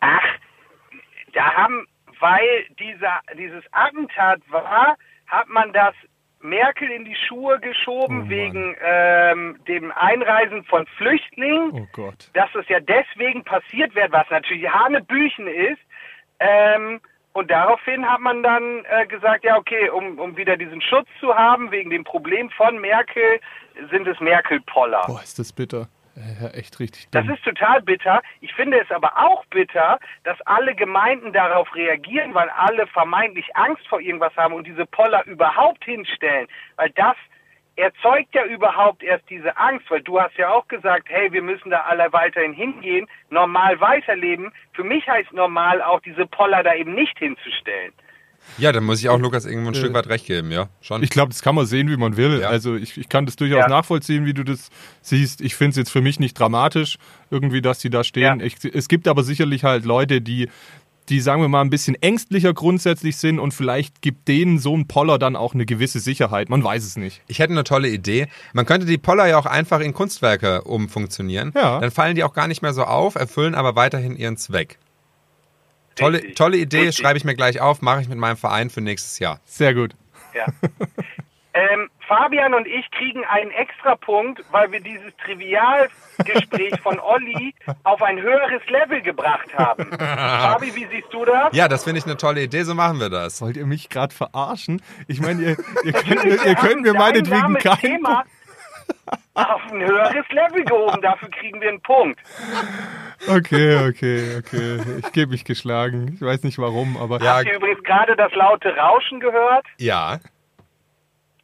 [0.00, 0.28] Ach,
[1.32, 1.86] da haben,
[2.20, 4.96] weil dieser, dieses Attentat war,
[5.26, 5.94] hat man das
[6.48, 11.70] Merkel in die Schuhe geschoben Oh wegen ähm, dem Einreisen von Flüchtlingen.
[11.72, 12.30] Oh Gott.
[12.34, 15.80] dass es ja deswegen passiert wird, was natürlich Hanebüchen ist.
[16.40, 17.00] Ähm,
[17.32, 21.34] Und daraufhin hat man dann äh, gesagt, ja okay, um, um wieder diesen Schutz zu
[21.34, 23.40] haben wegen dem Problem von Merkel,
[23.90, 25.02] sind es Merkel-Poller.
[25.06, 25.88] Boah, ist das bitter.
[26.16, 27.34] Ja, echt richtig Das dumm.
[27.34, 28.22] ist total bitter.
[28.40, 33.86] Ich finde es aber auch bitter, dass alle Gemeinden darauf reagieren, weil alle vermeintlich Angst
[33.88, 36.46] vor irgendwas haben und diese Poller überhaupt hinstellen.
[36.76, 37.16] Weil das
[37.76, 41.68] erzeugt ja überhaupt erst diese Angst, weil du hast ja auch gesagt, hey, wir müssen
[41.70, 44.52] da alle weiterhin hingehen, normal weiterleben.
[44.72, 47.92] Für mich heißt normal auch, diese Poller da eben nicht hinzustellen.
[48.58, 50.68] Ja, dann muss ich auch Lukas irgendwo ein Äh, Stück weit recht geben, ja.
[50.80, 51.02] Schon.
[51.02, 52.40] Ich glaube, das kann man sehen, wie man will.
[52.40, 52.48] Ja.
[52.48, 53.68] Also ich, ich kann das durchaus Ja.
[53.68, 54.70] nachvollziehen, wie du das
[55.02, 55.40] siehst.
[55.40, 56.96] Ich finde es jetzt für mich nicht dramatisch,
[57.30, 58.40] irgendwie, dass die da stehen.
[58.40, 58.46] Ja.
[58.46, 60.48] Ich, es gibt aber sicherlich halt Leute, die,
[61.08, 64.88] die, sagen wir mal, ein bisschen ängstlicher grundsätzlich sind und vielleicht gibt denen so ein
[64.88, 66.48] Poller dann auch eine gewisse Sicherheit.
[66.48, 67.22] Man weiß es nicht.
[67.28, 68.26] Ich hätte eine tolle Idee.
[68.54, 71.52] Man könnte die Poller ja auch einfach in Kunstwerke umfunktionieren.
[71.54, 71.78] Ja.
[71.78, 74.78] Dann fallen die auch gar nicht mehr so auf, erfüllen aber weiterhin ihren Zweck.
[75.96, 76.96] Tolle, tolle Idee, Richtig.
[76.98, 79.40] schreibe ich mir gleich auf, mache ich mit meinem Verein für nächstes Jahr.
[79.44, 79.94] Sehr gut.
[80.34, 80.46] Ja.
[81.54, 88.20] ähm, Fabian und ich kriegen einen Extrapunkt, weil wir dieses Trivialgespräch von Olli auf ein
[88.20, 89.90] höheres Level gebracht haben.
[89.98, 91.48] Fabi, wie siehst du das?
[91.52, 93.40] Ja, das finde ich eine tolle Idee, so machen wir das.
[93.40, 94.82] Wollt ihr mich gerade verarschen?
[95.08, 98.24] Ich meine, ihr, ihr könnt, ihr könnt mir meinetwegen keinen Thema
[99.34, 101.00] auf ein höheres Level gehoben.
[101.02, 102.18] Dafür kriegen wir einen Punkt.
[103.28, 104.80] Okay, okay, okay.
[105.04, 106.12] Ich gebe mich geschlagen.
[106.14, 109.66] Ich weiß nicht warum, aber Ja, Habt ihr übrigens gerade das laute Rauschen gehört?
[109.78, 110.18] ja.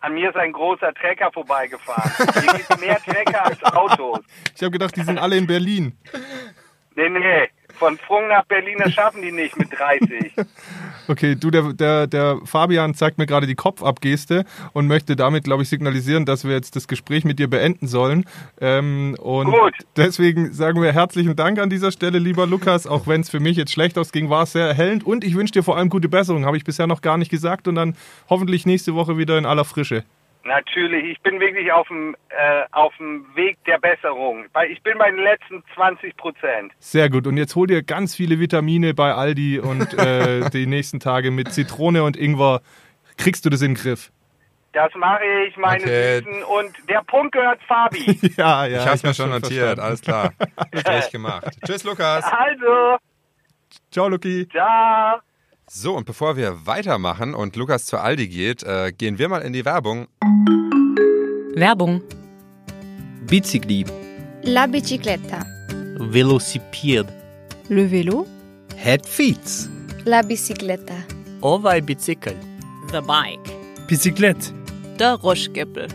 [0.04, 2.10] An mir ist ein großer Trecker vorbeigefahren.
[2.42, 4.18] Hier gibt mehr Trecker als Autos.
[4.52, 5.96] ich habe gedacht, die sind alle in Berlin.
[6.96, 7.48] Nee, nee.
[7.82, 10.34] Von Frung nach Berlin, das schaffen die nicht mit 30.
[11.08, 15.64] Okay, du, der, der, der Fabian zeigt mir gerade die Kopfabgeste und möchte damit, glaube
[15.64, 18.24] ich, signalisieren, dass wir jetzt das Gespräch mit dir beenden sollen.
[18.60, 19.74] Ähm, und Gut.
[19.96, 22.86] deswegen sagen wir herzlichen Dank an dieser Stelle, lieber Lukas.
[22.86, 25.04] Auch wenn es für mich jetzt schlecht ausging, war es sehr erhellend.
[25.04, 26.46] Und ich wünsche dir vor allem gute Besserung.
[26.46, 27.66] Habe ich bisher noch gar nicht gesagt.
[27.66, 27.96] Und dann
[28.30, 30.04] hoffentlich nächste Woche wieder in aller Frische.
[30.44, 34.46] Natürlich, ich bin wirklich auf dem, äh, auf dem Weg der Besserung.
[34.70, 36.72] Ich bin bei den letzten 20 Prozent.
[36.80, 37.26] Sehr gut.
[37.26, 41.52] Und jetzt hol dir ganz viele Vitamine bei Aldi und äh, die nächsten Tage mit
[41.52, 42.60] Zitrone und Ingwer.
[43.18, 44.10] Kriegst du das in den Griff?
[44.72, 46.18] Das mache ich, meine Okay.
[46.20, 46.42] Süßen.
[46.44, 48.18] Und der Punkt gehört Fabi.
[48.36, 48.78] Ja, ja.
[48.78, 50.32] Ich habe es mir schon notiert, alles klar.
[50.74, 51.56] Strich gemacht.
[51.64, 52.24] Tschüss, Lukas.
[52.24, 52.96] Also,
[53.90, 54.48] Ciao, Luki.
[54.48, 55.18] ciao.
[55.74, 59.54] So, und bevor wir weitermachen und Lukas zu Aldi geht, äh, gehen wir mal in
[59.54, 60.06] die Werbung.
[61.54, 62.02] Werbung.
[63.26, 63.86] Bicicli,
[64.42, 65.46] La bicicletta.
[65.98, 67.08] velocipede,
[67.70, 68.26] Le vélo.
[68.76, 69.70] headfiets,
[70.04, 70.94] La bicicletta.
[71.40, 72.36] ovaj bicickel,
[72.92, 73.50] The Bike.
[73.88, 74.52] Bicyclette.
[74.98, 75.88] Der Roschgeppel.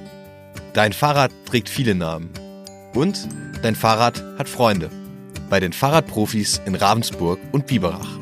[0.73, 2.31] Dein Fahrrad trägt viele Namen.
[2.95, 3.27] Und
[3.61, 4.89] dein Fahrrad hat Freunde.
[5.51, 8.17] Bei den Fahrradprofis in Ravensburg und Biberach.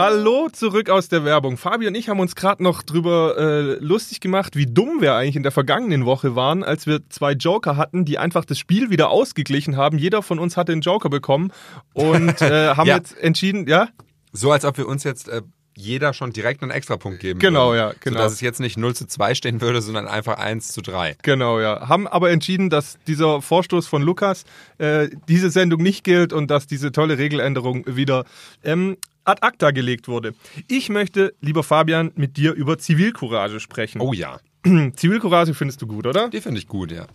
[0.00, 1.56] Hallo, zurück aus der Werbung.
[1.56, 5.34] Fabi und ich haben uns gerade noch drüber äh, lustig gemacht, wie dumm wir eigentlich
[5.34, 9.10] in der vergangenen Woche waren, als wir zwei Joker hatten, die einfach das Spiel wieder
[9.10, 9.98] ausgeglichen haben.
[9.98, 11.52] Jeder von uns hatte einen Joker bekommen
[11.94, 12.98] und äh, haben Ja.
[12.98, 13.88] jetzt entschieden, ja,
[14.30, 15.42] So, als ob wir uns jetzt äh,
[15.78, 17.78] jeder schon direkt einen Extrapunkt geben Genau, würden.
[17.78, 18.18] ja, genau.
[18.18, 21.16] Sodass es jetzt nicht 0 zu 2 stehen würde, sondern einfach 1 zu 3.
[21.22, 21.88] Genau, ja.
[21.88, 24.44] Haben aber entschieden, dass dieser Vorstoß von Lukas
[24.78, 28.24] äh, diese Sendung nicht gilt und dass diese tolle Regeländerung wieder
[28.64, 30.34] ähm, ad acta gelegt wurde.
[30.68, 34.00] Ich möchte, lieber Fabian, mit dir über Zivilcourage sprechen.
[34.00, 34.40] Oh ja,
[34.96, 36.28] Zivilcourage findest du gut, oder?
[36.28, 37.06] die finde ich gut, ja.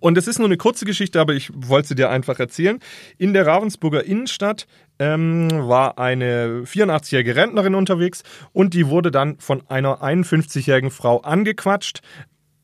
[0.00, 2.78] Und es ist nur eine kurze Geschichte, aber ich wollte sie dir einfach erzählen.
[3.18, 4.66] In der Ravensburger Innenstadt
[4.98, 12.00] ähm, war eine 84-jährige Rentnerin unterwegs und die wurde dann von einer 51-jährigen Frau angequatscht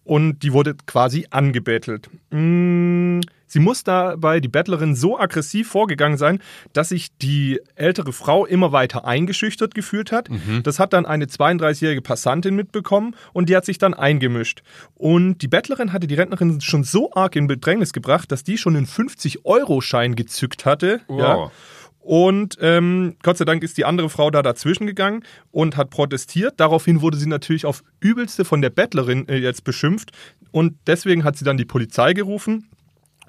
[0.04, 2.10] und die wurde quasi angebettelt.
[2.30, 6.38] Mm, Sie muss dabei, die Bettlerin, so aggressiv vorgegangen sein,
[6.72, 10.28] dass sich die ältere Frau immer weiter eingeschüchtert gefühlt hat.
[10.62, 14.62] Das hat dann eine 32-jährige Passantin mitbekommen und die hat sich dann eingemischt.
[14.94, 18.76] Und die Bettlerin hatte die Rentnerin schon so arg in Bedrängnis gebracht, dass die schon
[18.76, 21.00] einen 50-Euro-Schein gezückt hatte.
[21.08, 21.36] Ja.
[21.36, 21.52] Wow.
[21.98, 26.54] Und ähm, Gott sei Dank ist die andere Frau da dazwischen gegangen und hat protestiert.
[26.58, 30.12] Daraufhin wurde sie natürlich auf übelste von der Bettlerin äh, jetzt beschimpft.
[30.50, 32.68] Und deswegen hat sie dann die Polizei gerufen.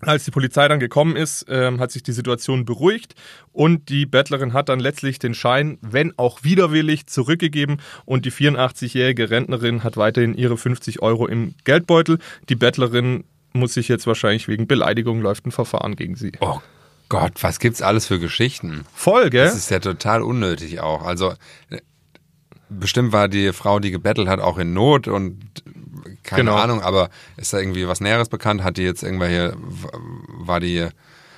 [0.02, 3.16] Als die Polizei dann gekommen ist, ähm, hat sich die Situation beruhigt
[3.52, 9.30] und die Bettlerin hat dann letztlich den Schein, wenn auch widerwillig, zurückgegeben und die 84-jährige
[9.30, 12.20] Rentnerin hat weiterhin ihre 50 Euro im Geldbeutel.
[12.50, 16.32] Die Bettlerin muss sich jetzt wahrscheinlich wegen Beleidigung läuft ein Verfahren gegen sie.
[16.40, 16.60] Oh
[17.10, 18.86] Gott, was gibt's alles für Geschichten?
[18.94, 19.46] Voll, gell?
[19.46, 21.04] Das ist ja total unnötig auch.
[21.04, 21.34] Also
[21.70, 21.80] äh,
[22.70, 25.42] bestimmt war die Frau, die gebettelt hat, auch in Not und
[26.24, 26.56] keine Genau.
[26.58, 28.64] Ahnung, aber ist da irgendwie was Näheres bekannt?
[28.64, 29.54] Hat die jetzt irgendwelche,
[30.28, 30.88] war die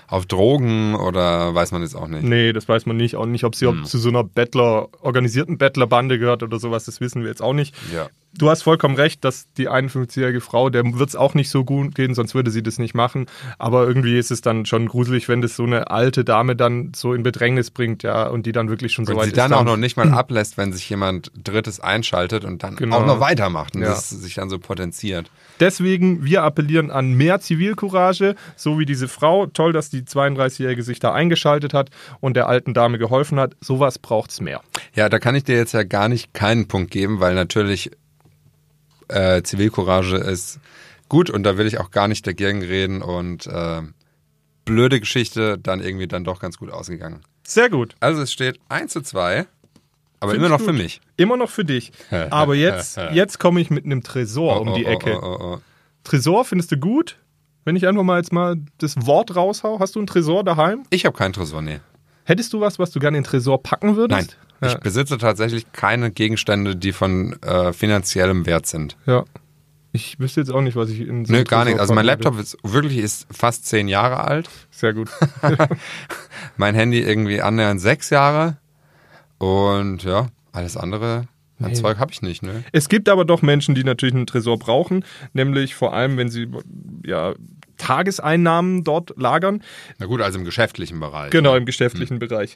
[0.08, 2.23] auf Drogen oder weiß man jetzt auch nicht?
[2.23, 3.15] Nee, das weiß man nicht.
[3.15, 3.86] Auch nicht, ob sie Hm.
[3.86, 7.73] zu so einer Bettler, organisierten Bettlerbande gehört oder sowas, das wissen wir jetzt auch nicht.
[7.93, 8.10] Ja.
[8.36, 11.93] Du hast vollkommen recht, dass die 51-jährige Frau, der wird es auch nicht so gut
[11.93, 13.28] gehen, sonst würde sie das nicht machen.
[13.60, 17.13] Aber irgendwie ist es dann schon gruselig, wenn das so eine alte Dame dann so
[17.13, 19.38] in Bedrängnis bringt, ja, und die dann wirklich schon so Und weit sie ist.
[19.38, 22.98] dann auch noch nicht mal ablässt, wenn sich jemand Drittes einschaltet und dann Genau.
[23.02, 23.89] auch noch weitermacht und Ja.
[23.89, 25.30] das sich dann so potenziert.
[25.60, 29.46] Deswegen, wir appellieren an mehr Zivilcourage, so wie diese Frau.
[29.46, 33.56] Toll, dass die 32-Jährige sich da eingeschaltet hat und der alten Dame geholfen hat.
[33.62, 34.62] Sowas braucht's mehr.
[34.96, 37.91] Ja, da kann ich dir jetzt ja gar nicht keinen Punkt geben, weil natürlich
[39.08, 40.60] äh, Zivilcourage ist
[41.10, 43.82] gut und da will ich auch gar nicht dagegen reden und äh,
[44.66, 47.22] blöde Geschichte dann irgendwie dann doch ganz gut ausgegangen.
[47.46, 47.96] Sehr gut.
[48.00, 49.46] Also es steht 1 zu 2,
[50.20, 50.82] aber Find immer noch für gut.
[50.82, 51.02] mich.
[51.18, 51.92] Immer noch für dich.
[52.30, 55.20] Aber jetzt, jetzt komme ich mit einem Tresor um die Oh, oh, Ecke.
[55.22, 55.62] Oh, oh, oh.
[56.06, 57.20] Tresor findest du gut?
[57.66, 60.84] Wenn ich einfach mal jetzt mal das Wort raushau, hast du einen Tresor daheim?
[60.92, 61.82] Ich habe keinen Tresor, nee.
[62.24, 64.28] Hättest du was, was du gerne in den Tresor packen Nein,
[64.63, 64.76] würdest?
[64.76, 64.84] ich Ja.
[64.84, 68.97] besitze tatsächlich keine Gegenstände, die von äh, finanziellem Wert sind.
[69.06, 69.23] ja.
[69.95, 71.78] Ich wüsste jetzt auch nicht, was ich in so Nö, einen gar nicht.
[71.80, 74.49] Also mein Laptop ist wirklich ist fast zehn Jahre alt.
[74.71, 75.08] Sehr gut.
[76.58, 78.58] Mein Handy irgendwie annähernd sechs Jahre.
[79.38, 81.28] Und ja, alles andere
[81.60, 81.73] an Nee.
[81.73, 82.63] Zeug habe ich nicht, ne?
[82.71, 86.47] Es gibt aber doch Menschen, die natürlich einen Tresor brauchen, nämlich vor allem, wenn sie
[87.06, 87.36] ja,
[87.78, 89.62] Tageseinnahmen dort lagern.
[89.99, 91.30] Na gut, also im geschäftlichen Bereich.
[91.30, 91.58] Genau, ne?
[91.60, 92.56] im geschäftlichen Bereich.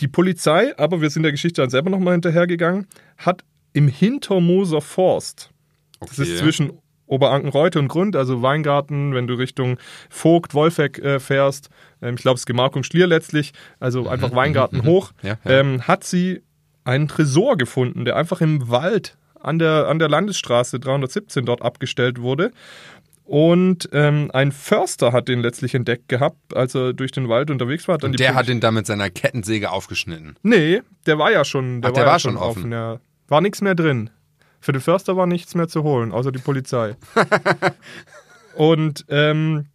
[0.00, 5.50] Die Polizei, aber wir sind der Geschichte dann selber nochmal hinterhergegangen, hat im Hintermoser Forst,
[6.00, 6.22] das Okay.
[6.22, 6.72] ist zwischen
[7.06, 9.78] Oberankenreute und Grund, also Weingarten, wenn du Richtung
[10.10, 11.70] Vogt, Wolfegg äh, fährst,
[12.02, 15.50] ähm, ich glaube, es ist Gemarkung Schlier letztlich, also einfach Weingarten hoch, Mhm, Ja, ja.
[15.60, 16.42] Ähm, hat sie
[16.84, 22.20] einen Tresor gefunden, der einfach im Wald an der, an der Landesstraße 317 dort abgestellt
[22.20, 22.50] wurde.
[23.28, 27.86] Und ähm, ein Förster hat den letztlich entdeckt gehabt, als er durch den Wald unterwegs
[27.86, 28.02] war.
[28.02, 30.36] Und der hat ihn dann mit seiner Kettensäge aufgeschnitten.
[30.42, 32.72] Nee, der war ja schon, der Ach, der ja war schon offen.
[32.72, 33.00] Ja.
[33.28, 34.08] War nichts mehr drin.
[34.60, 36.96] Für den Förster war nichts mehr zu holen, außer die Polizei.
[38.54, 39.66] Und ähm,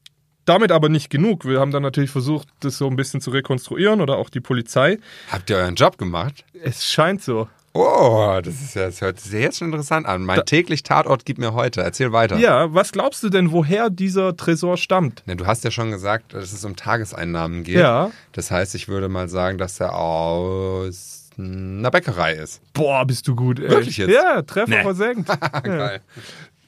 [0.46, 1.46] damit aber nicht genug.
[1.46, 4.98] Wir haben dann natürlich versucht, das so ein bisschen zu rekonstruieren oder auch die Polizei.
[5.32, 6.44] Habt ihr euren Job gemacht?
[6.64, 7.48] Es scheint so.
[7.76, 10.24] Oh, das ist ja, das hört sich jetzt schon interessant an.
[10.24, 11.82] Mein täglich Tatort gibt mir heute.
[11.82, 12.38] Erzähl weiter.
[12.38, 15.24] Ja, was glaubst du denn, woher dieser Tresor stammt?
[15.26, 17.78] Ne, du hast ja schon gesagt, dass es um Tageseinnahmen geht.
[17.78, 18.12] Ja.
[18.32, 22.62] Das heißt, ich würde mal sagen, dass er aus einer Bäckerei ist.
[22.74, 23.60] Boah, bist du gut.
[23.60, 23.70] Ey.
[23.72, 24.12] Wirklich jetzt?
[24.14, 24.84] Ja, Treffer Nee.
[24.84, 25.28] versenkt.
[25.64, 26.02] Geil.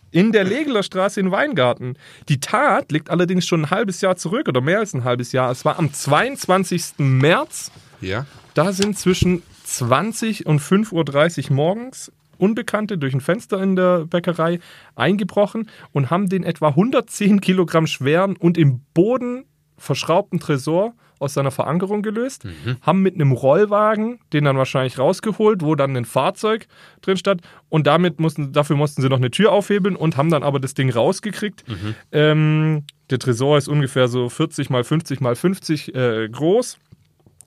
[0.10, 1.98] In der Legeler Straße in Weingarten.
[2.30, 5.52] Die Tat liegt allerdings schon ein halbes Jahr zurück oder mehr als ein halbes Jahr.
[5.52, 6.94] Es war am 22.
[6.98, 7.70] März.
[8.02, 8.26] Ja.
[8.56, 14.60] Da sind zwischen 20 und 5.30 Uhr morgens Unbekannte durch ein Fenster in der Bäckerei
[14.96, 19.46] eingebrochen und haben den etwa 110 Kilogramm schweren und im Boden
[19.78, 22.46] verschraubten Tresor aus seiner Verankerung gelöst,
[22.82, 26.68] haben mit einem Rollwagen den dann wahrscheinlich rausgeholt, wo dann ein Fahrzeug
[27.02, 30.44] drin stand und damit mussten, dafür mussten sie noch eine Tür aufhebeln und haben dann
[30.44, 31.64] aber das Ding rausgekriegt.
[32.12, 36.80] Ähm, der Tresor ist ungefähr so 40 mal 50 mal 50 äh, groß.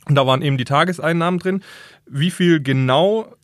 [0.09, 1.63] Und da waren eben die Tageseinnahmen drin.
[2.07, 3.35] Wie viel genau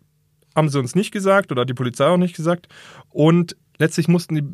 [0.57, 2.69] haben sie uns nicht gesagt oder hat die Polizei auch nicht gesagt.
[3.11, 4.45] Und letztlich mussten die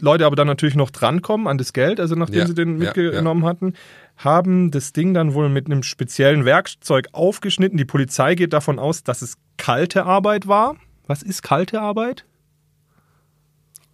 [0.00, 2.86] Leute aber dann natürlich noch drankommen an das Geld, also nachdem Ja, sie den ja,
[2.86, 3.74] mitgenommen hatten,
[4.16, 7.76] haben das Ding dann wohl mit einem speziellen Werkzeug aufgeschnitten.
[7.76, 10.76] Die Polizei geht davon aus, dass es kalte Arbeit war.
[11.06, 12.24] Was ist kalte Arbeit?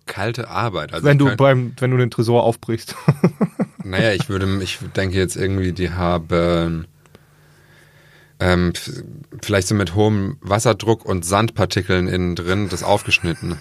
[0.05, 0.93] Kalte Arbeit.
[0.93, 2.95] Also wenn, du beim, wenn du den Tresor aufbrichst.
[3.87, 6.89] Naja, ich würde, ich denke jetzt irgendwie, die haben
[8.41, 8.73] ähm,
[9.43, 13.59] vielleicht so mit hohem Wasserdruck und Sandpartikeln innen drin das aufgeschnitten.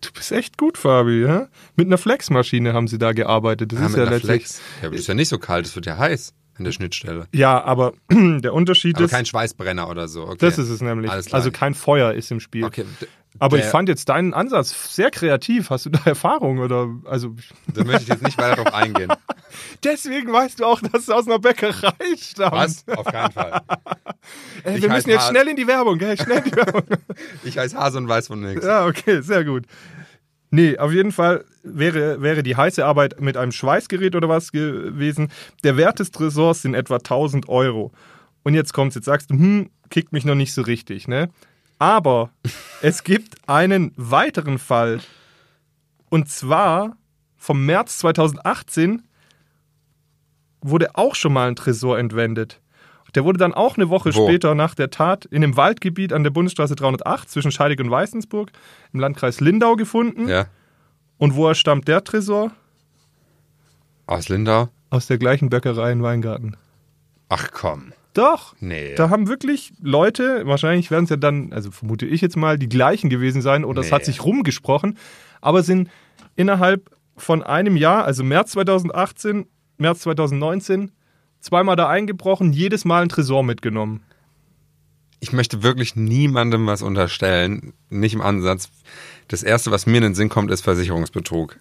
[0.00, 1.22] Du bist echt gut, Fabi.
[1.22, 1.48] Ja?
[1.76, 3.72] Mit einer Flexmaschine haben sie da gearbeitet.
[3.72, 4.42] Das Ja, ist mit ja einer letztlich.
[4.46, 4.60] Flex.
[4.80, 7.26] Ja, aber das ist ja nicht so kalt, es wird ja heiß an der Schnittstelle.
[7.34, 9.10] Ja, aber der Unterschied Aber ist.
[9.10, 10.22] kein Schweißbrenner oder so.
[10.22, 10.36] Okay.
[10.40, 11.10] Das ist es nämlich.
[11.10, 12.64] Also kein Feuer ist im Spiel.
[12.64, 12.84] Okay,
[13.38, 15.70] Aber der- ich fand jetzt deinen Ansatz sehr kreativ.
[15.70, 17.34] Hast du da Erfahrung oder also?
[17.72, 19.10] Da möchte ich jetzt nicht weiter drauf eingehen.
[19.84, 22.52] Deswegen weißt du auch, dass es aus einer Bäckerei stammt.
[22.52, 22.84] Was?
[22.88, 23.60] Auf keinen Fall.
[24.64, 26.16] Ey, Ich wir müssen jetzt Has- schnell in die Werbung, gell?
[26.20, 26.82] Schnell in die Werbung.
[27.44, 28.64] Ich heiße Hase und weiß von nichts.
[28.64, 29.64] ja, okay, sehr gut.
[30.50, 35.30] Nee, auf jeden Fall wäre, wäre die heiße Arbeit mit einem Schweißgerät oder was gewesen.
[35.62, 37.92] Der Wert des Tresors sind etwa 1000 Euro.
[38.42, 41.28] Und jetzt kommt's, jetzt sagst du, hm, kickt mich noch nicht so richtig, ne?
[41.80, 42.30] Aber
[42.82, 45.00] es gibt einen weiteren Fall.
[46.10, 46.96] Und zwar
[47.36, 49.02] vom März 2018
[50.60, 52.60] wurde auch schon mal ein Tresor entwendet.
[53.14, 54.26] Der wurde dann auch eine Woche Wo?
[54.26, 58.52] später nach der Tat in einem Waldgebiet an der Bundesstraße 308 zwischen Scheidig und Weißensburg
[58.92, 60.28] im Landkreis Lindau gefunden.
[60.28, 60.46] Ja.
[61.16, 62.52] Und woher stammt der Tresor?
[64.06, 64.68] Aus Lindau?
[64.90, 66.58] Aus der gleichen Bäckerei in Weingarten.
[67.30, 67.94] Ach komm.
[68.14, 68.54] Doch.
[68.60, 68.94] Nee.
[68.96, 72.68] Da haben wirklich Leute, wahrscheinlich werden es ja dann, also vermute ich jetzt mal, die
[72.68, 73.92] gleichen gewesen sein oder es Nee.
[73.92, 74.98] hat sich rumgesprochen,
[75.40, 75.88] aber sind
[76.36, 79.46] innerhalb von einem Jahr, also März 2018,
[79.78, 80.90] März 2019,
[81.40, 84.02] zweimal da eingebrochen, jedes Mal ein Tresor mitgenommen.
[85.20, 87.74] Ich möchte wirklich niemandem was unterstellen.
[87.90, 88.70] Nicht im Ansatz.
[89.28, 91.58] Das erste, was mir in den Sinn kommt, ist Versicherungsbetrug.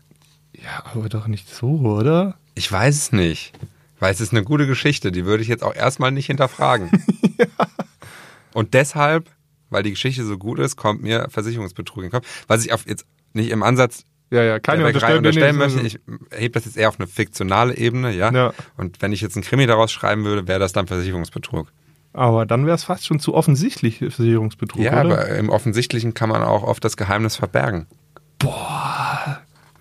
[0.54, 2.36] Ja, aber doch nicht so, oder?
[2.56, 3.54] Ich weiß es nicht.
[4.00, 6.90] Weil es ist eine gute Geschichte, die würde ich jetzt auch erstmal nicht hinterfragen.
[8.54, 9.30] Und deshalb,
[9.70, 12.28] weil die Geschichte so gut ist, kommt mir Versicherungsbetrug in den Kopf.
[12.48, 16.00] Was ich auf jetzt nicht im Ansatz Ja, ja, keine unterstellen nee, möchte, ich
[16.32, 18.32] hebe das jetzt eher auf eine fiktionale Ebene, ja?
[18.32, 18.54] Ja.
[18.78, 21.72] Und wenn ich jetzt einen Krimi daraus schreiben würde, wäre das dann Versicherungsbetrug.
[22.14, 25.20] Aber dann wäre es fast schon zu offensichtlich Versicherungsbetrug, ja, oder?
[25.20, 27.86] aber im Offensichtlichen kann man auch oft das Geheimnis verbergen.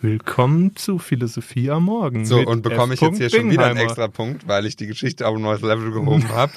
[0.00, 2.24] Willkommen zu Philosophie am Morgen.
[2.24, 3.08] So, und bekomme ich F.
[3.08, 5.90] jetzt hier schon wieder einen extra Punkt, weil ich die Geschichte auf ein neues Level
[5.90, 6.52] gehoben habe.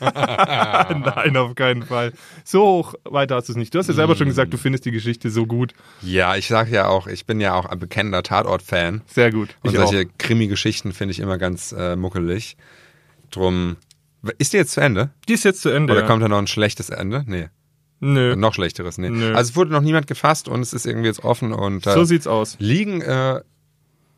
[1.14, 2.14] Nein, auf keinen Fall.
[2.44, 3.74] So hoch weiter hast du es nicht.
[3.74, 5.74] Du hast ja selber schon gesagt, du findest die Geschichte so gut.
[6.00, 9.02] Ja, ich sag ja auch, ich bin ja auch ein bekennender Tatort-Fan.
[9.06, 9.54] Sehr gut.
[9.62, 12.56] Und Ich solche Krimi-Geschichten finde ich immer ganz äh, muckelig.
[13.30, 13.76] Drum.
[14.38, 15.10] Ist die jetzt zu Ende?
[15.28, 15.92] Die ist jetzt zu Ende.
[15.92, 16.06] Oder ja.
[16.06, 17.22] kommt da noch ein schlechtes Ende?
[17.26, 17.50] Nee.
[18.00, 18.36] Nö.
[18.36, 19.08] Noch schlechteres, nee.
[19.10, 19.34] Nö.
[19.34, 22.04] Also es wurde noch niemand gefasst und es ist irgendwie jetzt offen und äh, So
[22.04, 22.56] sieht's aus.
[22.58, 23.40] liegen äh,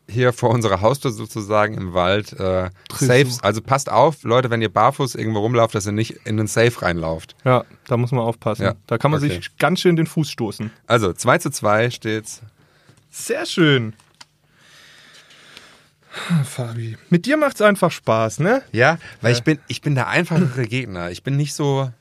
[0.09, 3.41] hier vor unserer Haustür sozusagen im Wald äh, Safes.
[3.43, 6.81] Also passt auf, Leute, wenn ihr barfuß irgendwo rumlauft, dass ihr nicht in den Safe
[6.81, 7.35] reinlauft.
[7.45, 8.63] Ja, da muss man aufpassen.
[8.63, 9.35] Ja, Da kann man okay.
[9.35, 10.71] sich ganz schön den Fuß stoßen.
[10.87, 12.41] Also 2 zu 2 steht's.
[13.11, 13.93] Sehr schön.
[16.43, 18.63] Fabi, mit dir macht's einfach Spaß, ne?
[18.71, 21.11] Ja, weil ich bin ich bin der einfachere Gegner.
[21.11, 21.91] Ich bin nicht so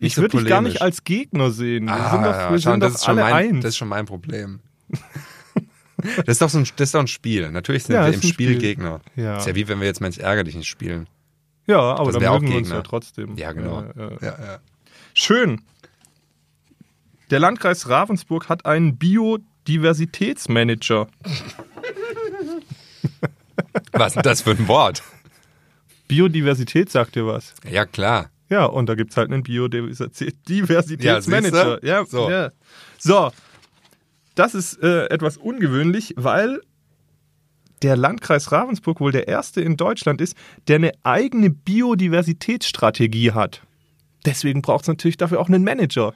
[0.00, 1.86] nicht Ich so würde dich gar nicht als Gegner sehen.
[1.86, 3.62] Wir Ah, sind doch, ja, wir schau, sind das doch ist schon alle mein, eins.
[3.62, 4.60] Das ist schon mein Problem.
[6.16, 7.50] das, ist doch so ein, das ist doch ein Spiel.
[7.50, 8.58] Natürlich sind Ja, wir im Spiel, Spiel.
[8.58, 9.00] Gegner.
[9.16, 9.36] Ja.
[9.38, 11.06] Ist ja wie wenn wir jetzt Mensch ärger dich nicht spielen.
[11.66, 12.76] ja, aber das dann wär auch mögen wir uns Gegner.
[12.78, 13.36] ja trotzdem.
[13.36, 13.84] Ja, genau.
[14.20, 14.58] Ja.
[15.14, 15.60] Schön.
[17.30, 21.08] Der Landkreis Ravensburg hat einen Biodiversitätsmanager.
[23.92, 25.02] Was ist das für ein Wort?
[26.06, 27.52] Biodiversität sagt dir was.
[27.70, 28.30] Ja, klar.
[28.50, 31.84] Ja, und da gibt es halt einen Biodiversitätsmanager.
[31.84, 32.00] Ja?
[32.00, 32.30] Ja, So.
[32.30, 32.50] ja.
[32.98, 33.30] So,
[34.34, 36.60] das ist äh, etwas ungewöhnlich, weil
[37.82, 43.62] der Landkreis Ravensburg wohl der erste in Deutschland ist, der eine eigene Biodiversitätsstrategie hat.
[44.26, 46.12] Deswegen braucht es natürlich dafür auch einen Manager.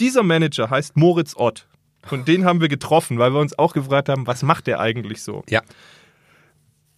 [0.00, 1.66] Dieser Manager heißt Moritz Ott.
[2.10, 5.22] Und den haben wir getroffen, weil wir uns auch gefragt haben, was macht der eigentlich
[5.22, 5.42] so?
[5.48, 5.62] Ja.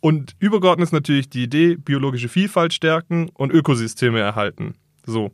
[0.01, 4.75] Und übergeordnet ist natürlich die Idee, biologische Vielfalt stärken und Ökosysteme erhalten.
[5.07, 5.33] So.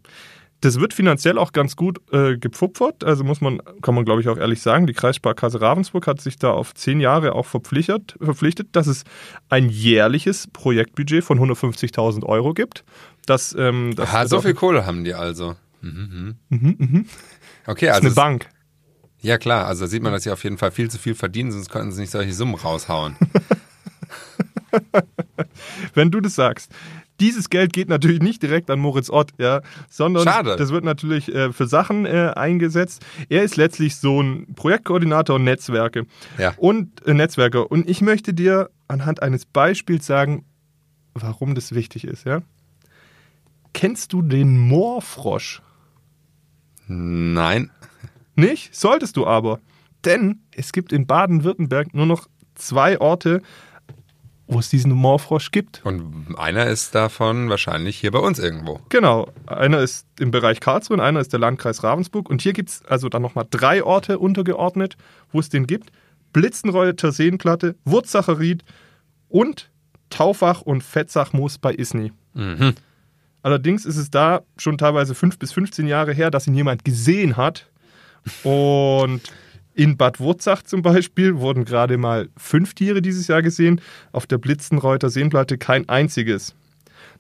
[0.61, 3.05] Das wird finanziell auch ganz gut äh, gepfupfert.
[3.05, 6.37] Also muss man, kann man glaube ich auch ehrlich sagen, die Kreissparkasse Ravensburg hat sich
[6.38, 9.05] da auf zehn Jahre auch verpflichtet, verpflichtet, dass es
[9.50, 12.83] ein jährliches Projektbudget von 150.000 Euro gibt.
[13.27, 15.55] Das, ähm, das Aha, so viel Kohle haben die also.
[15.83, 16.59] Mhm, mhm.
[16.59, 17.07] Mhm, mhm.
[17.66, 18.07] Okay, Das ist also.
[18.07, 18.48] eine Bank.
[19.20, 19.66] Ja, klar.
[19.66, 21.92] Also da sieht man, dass sie auf jeden Fall viel zu viel verdienen, sonst könnten
[21.92, 23.16] sie nicht solche Summen raushauen.
[25.95, 26.71] wenn du das sagst.
[27.21, 30.57] Dieses Geld geht natürlich nicht direkt an Moritz Ott, ja, sondern Schade.
[30.57, 33.05] das wird natürlich äh, für Sachen äh, eingesetzt.
[33.29, 36.07] Er ist letztlich so ein Projektkoordinator und Netzwerke
[36.39, 36.55] Ja.
[36.57, 37.71] und äh, Netzwerker.
[37.71, 40.45] Und ich möchte dir anhand eines Beispiels sagen,
[41.15, 42.43] warum das wichtig ist, ja.
[43.73, 45.63] Kennst du den Moorfrosch?
[46.87, 47.71] Nein.
[48.35, 48.75] Nicht?
[48.75, 49.61] Solltest du aber.
[50.05, 53.41] Denn es gibt in Baden-Württemberg nur noch zwei Orte,
[54.47, 55.81] wo es diesen Moorfrosch gibt.
[55.85, 58.81] Und einer ist davon wahrscheinlich hier bei uns irgendwo.
[58.91, 62.29] Genau, einer ist im Bereich Karlsruhe und einer ist der Landkreis Ravensburg.
[62.29, 64.97] Und hier gibt es also dann nochmal drei Orte untergeordnet,
[65.33, 65.91] wo es den gibt.
[66.33, 68.65] Blitzenreuter Seenplatte, Wurzacher Ried
[69.29, 69.71] und
[70.11, 72.13] Taufach und Fetzachmoos bei Isny.
[72.35, 72.75] Mhm.
[73.43, 77.37] Allerdings ist es da schon teilweise fünf bis 15 Jahre her, dass ihn jemand gesehen
[77.37, 77.71] hat.
[78.43, 79.21] Und
[79.75, 83.81] in Bad Wurzach zum Beispiel wurden gerade mal fünf Tiere dieses Jahr gesehen,
[84.13, 86.55] auf der Blitzenreuter Seenplatte kein einziges.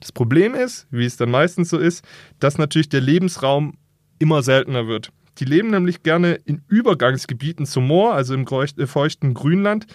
[0.00, 2.04] Das Problem ist, wie es dann meistens so ist,
[2.38, 3.76] dass natürlich der Lebensraum
[4.18, 5.10] immer seltener wird.
[5.38, 9.86] Die leben nämlich gerne in Übergangsgebieten zum Moor, also im äh, feuchten Grünland.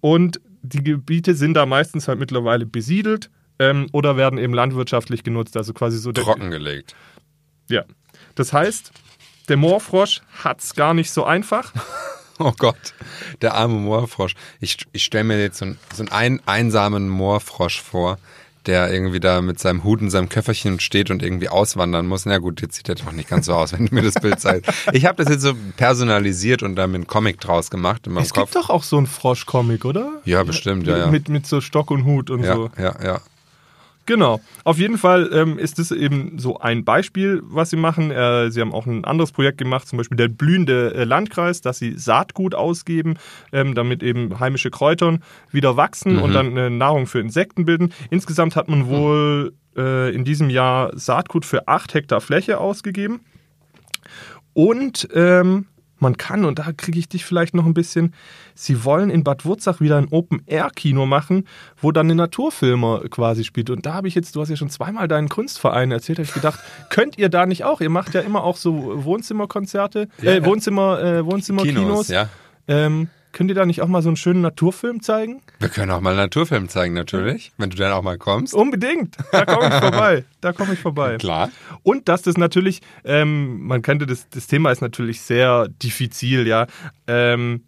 [0.00, 5.56] Und die Gebiete sind da meistens halt mittlerweile besiedelt ähm, oder werden eben landwirtschaftlich genutzt.
[5.56, 6.94] Also quasi so Trockengelegt.
[7.70, 7.84] Ja.
[8.34, 8.92] Das heißt,
[9.48, 11.72] der Moorfrosch hat es gar nicht so einfach.
[12.38, 12.94] Oh Gott,
[13.42, 14.34] der arme Moorfrosch.
[14.58, 18.18] Ich, ich stelle mir jetzt so, einen- so einen ein, einsamen Moorfrosch vor,
[18.66, 22.26] der irgendwie da mit seinem Hut und seinem Köfferchen steht und irgendwie auswandern muss.
[22.26, 24.40] Na gut, jetzt sieht er doch nicht ganz so aus, wenn du mir das Bild
[24.40, 24.72] zeigst.
[24.92, 28.24] Ich habe das jetzt so personalisiert und da mit einem Comic draus gemacht in meinem
[28.24, 28.50] Es Kopf.
[28.52, 30.10] gibt doch auch so einen Frosch-Comic, oder?
[30.24, 31.06] Ja, bestimmt, ja, ja.
[31.08, 32.70] Mit, mit so Stock und Hut und ja, so.
[32.78, 33.20] ja, ja.
[34.04, 34.40] Genau.
[34.64, 38.10] Auf jeden Fall ähm, ist das eben so ein Beispiel, was sie machen.
[38.10, 41.78] Äh, sie haben auch ein anderes Projekt gemacht, zum Beispiel der blühende äh, Landkreis, dass
[41.78, 43.14] sie Saatgut ausgeben,
[43.52, 45.18] ähm, damit eben heimische Kräuter
[45.50, 46.22] wieder wachsen Mhm.
[46.22, 47.92] und dann äh, Nahrung für Insekten bilden.
[48.10, 53.20] Insgesamt hat man wohl äh, in diesem Jahr Saatgut für 8 Hektar Fläche ausgegeben.
[54.54, 55.66] Und ähm,
[56.02, 58.14] man kann, und da kriege ich dich vielleicht noch ein bisschen,
[58.54, 61.48] sie wollen in Bad Wurzach wieder ein Open-Air-Kino machen,
[61.80, 63.70] wo dann eine Naturfilmer quasi spielt.
[63.70, 66.34] Und da habe ich jetzt, du hast ja schon zweimal deinen Kunstverein erzählt, habe ich
[66.34, 67.80] gedacht, könnt ihr da nicht auch?
[67.80, 72.06] Ihr macht ja immer auch so Wohnzimmerkonzerte, äh, Wohnzimmer, äh, Wohnzimmerkinos.
[72.06, 72.28] Kinos, ja.
[72.68, 75.40] Ähm, könnt ihr da nicht auch mal so einen schönen Naturfilm zeigen?
[75.58, 78.54] Wir können auch mal einen Naturfilm zeigen, natürlich, wenn du dann auch mal kommst.
[78.54, 79.16] Unbedingt.
[79.32, 80.24] Da komme ich vorbei.
[80.40, 81.16] Da komme ich vorbei.
[81.18, 81.50] Klar.
[81.82, 86.66] Und dass das natürlich, ähm, man könnte das, das Thema ist natürlich sehr diffizil, ja.
[87.06, 87.62] Ähm,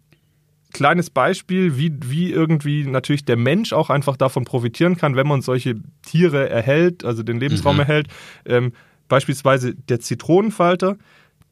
[0.73, 5.41] kleines Beispiel, wie, wie irgendwie natürlich der Mensch auch einfach davon profitieren kann, wenn man
[5.41, 7.81] solche Tiere erhält, also den Lebensraum Mhm.
[7.81, 8.07] erhält.
[8.45, 8.73] Ähm,
[9.07, 10.97] beispielsweise der Zitronenfalter,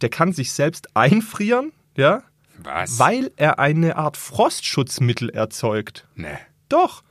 [0.01, 2.23] der kann sich selbst einfrieren, ja,
[2.63, 2.99] Was?
[2.99, 6.07] weil er eine Art Frostschutzmittel erzeugt.
[6.15, 6.37] Nee.
[6.69, 7.03] Doch.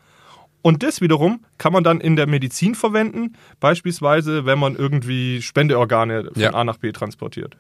[0.62, 6.30] Und das wiederum kann man dann in der Medizin verwenden, beispielsweise wenn man irgendwie Spendeorgane
[6.32, 6.55] von Ja.
[6.55, 7.57] A nach B transportiert.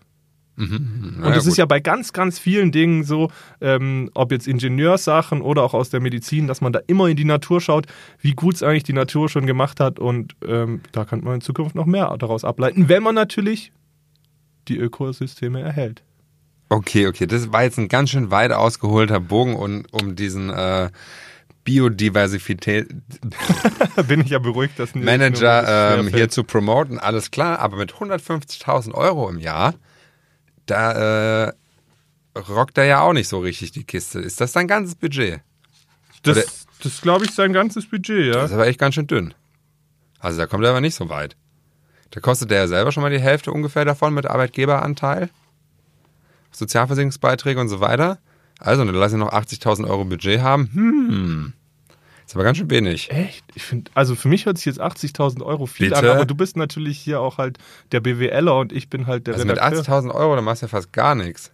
[0.56, 1.22] Mhm.
[1.24, 3.30] Und das ist ja bei ganz, ganz vielen Dingen so,
[3.60, 7.24] ähm, ob jetzt Ingenieurssachen oder auch aus der Medizin, dass man da immer in die
[7.24, 7.86] Natur schaut,
[8.20, 9.98] wie gut es eigentlich die Natur schon gemacht hat.
[9.98, 13.72] Und ähm, da kann man in Zukunft noch mehr daraus ableiten, wenn man natürlich
[14.68, 16.02] die Ökosysteme erhält.
[16.72, 20.88] Okay, okay, das war jetzt ein ganz schön weit ausgeholter Bogen und um diesen äh,
[21.64, 22.88] Biodiversität
[24.08, 27.76] Bin ich ja beruhigt, dass nicht Manager das ähm, hier zu promoten, alles klar, aber
[27.76, 29.74] mit 150.000 Euro im Jahr,
[30.66, 31.52] da äh,
[32.48, 34.18] rockt er ja auch nicht so richtig die Kiste.
[34.20, 35.40] Ist das dein ganzes Budget?
[36.26, 38.32] Oder- Das, das glaube ich, sein ganzes Budget, ja.
[38.40, 39.34] Das ist aber echt ganz schön dünn.
[40.20, 41.36] Also da kommt er aber nicht so weit.
[42.12, 45.28] Da kostet der ja selber schon mal die Hälfte ungefähr davon mit Arbeitgeberanteil,
[46.52, 48.18] Sozialversicherungsbeiträge und so weiter.
[48.58, 50.70] Also, dann lass ich noch 80.000 Euro Budget haben.
[50.72, 51.52] Hm.
[52.26, 53.10] Ist aber ganz schön wenig.
[53.10, 53.44] Echt?
[53.54, 55.98] Ich finde, also für mich hört sich jetzt 80.000 Euro viel Bitte?
[55.98, 57.58] an, aber du bist natürlich hier auch halt
[57.90, 59.82] der BWLer und ich bin halt der Also mit Redakteur.
[59.82, 61.50] 80.000 Euro, dann machst du ja fast gar nichts.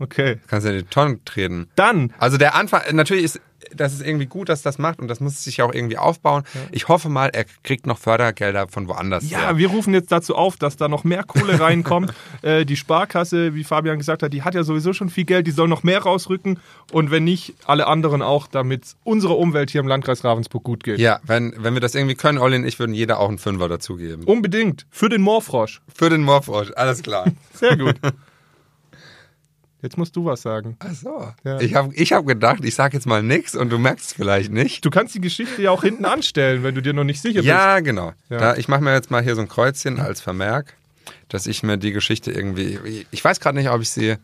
[0.00, 0.40] Okay.
[0.48, 1.68] Kannst ja in die Tonne treten.
[1.76, 3.40] Dann, Also der Anfang, natürlich ist
[3.74, 6.44] das ist irgendwie gut, dass das macht und das muss sich auch irgendwie aufbauen.
[6.70, 9.28] Ich hoffe mal, er kriegt noch Fördergelder von woanders.
[9.28, 9.58] ja, her.
[9.58, 12.12] wir rufen jetzt dazu auf, dass da noch mehr Kohle reinkommt.
[12.42, 15.50] äh, die Sparkasse, wie Fabian gesagt hat, die hat ja sowieso schon viel Geld, die
[15.50, 16.58] soll noch mehr rausrücken
[16.92, 20.98] und wenn nicht, alle anderen auch, damit unserer Umwelt hier im Landkreis Ravensburg gut geht.
[20.98, 23.68] Ja, wenn, wenn wir das irgendwie können, Olli und ich würden jeder auch einen Fünfer
[23.68, 24.24] dazugeben.
[24.24, 24.86] Unbedingt.
[24.90, 25.80] Für den Moorfrosch.
[25.94, 27.26] Für den Morphosch, alles klar.
[27.54, 27.96] Sehr gut.
[29.82, 30.76] Jetzt musst du was sagen.
[30.78, 31.32] Ach so.
[31.42, 31.60] Ja.
[31.60, 34.52] Ich habe ich hab gedacht, ich sag jetzt mal nix und du merkst es vielleicht
[34.52, 34.84] nicht.
[34.84, 37.46] Du kannst die Geschichte ja auch hinten anstellen, wenn du dir noch nicht sicher bist.
[37.46, 38.12] Ja, genau.
[38.30, 38.38] Ja.
[38.38, 40.74] Da, ich mache mir jetzt mal hier so ein Kreuzchen als Vermerk,
[41.28, 43.06] dass ich mir die Geschichte irgendwie.
[43.10, 44.16] Ich weiß gerade nicht, ob ich sie.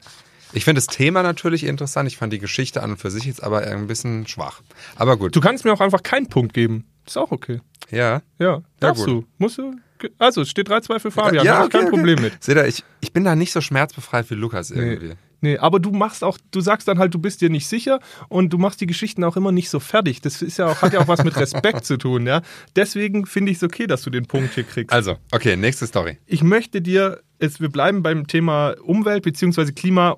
[0.53, 2.07] Ich finde das Thema natürlich interessant.
[2.07, 4.63] Ich fand die Geschichte an und für sich jetzt aber ein bisschen schwach.
[4.95, 5.35] Aber gut.
[5.35, 6.87] Du kannst mir auch einfach keinen Punkt geben.
[7.05, 7.61] Ist auch okay.
[7.91, 8.23] ja.
[8.39, 9.25] Ja, darfst gut.
[9.25, 9.27] du.
[9.39, 9.75] Musst du.
[10.19, 11.45] Also, es steht 3-2 für Fabian.
[11.45, 12.31] ja, Hab ich kein okay, Problem okay.
[12.31, 12.45] mit.
[12.45, 15.09] Seht ihr, ich, ich bin da nicht so schmerzbefreit wie Lukas irgendwie.
[15.09, 15.15] Nee,
[15.59, 18.59] aber du machst auch, du sagst dann halt, du bist dir nicht sicher und du
[18.59, 20.21] machst die Geschichten auch immer nicht so fertig.
[20.21, 22.43] Das ist ja auch, hat ja auch was mit Respekt zu tun, ja.
[22.75, 24.93] Deswegen finde ich es okay, dass du den Punkt hier kriegst.
[24.93, 26.19] Also, okay, nächste Story.
[26.27, 29.73] ich möchte dir, es, wir bleiben beim Thema Umwelt bzw.
[29.73, 30.17] Klima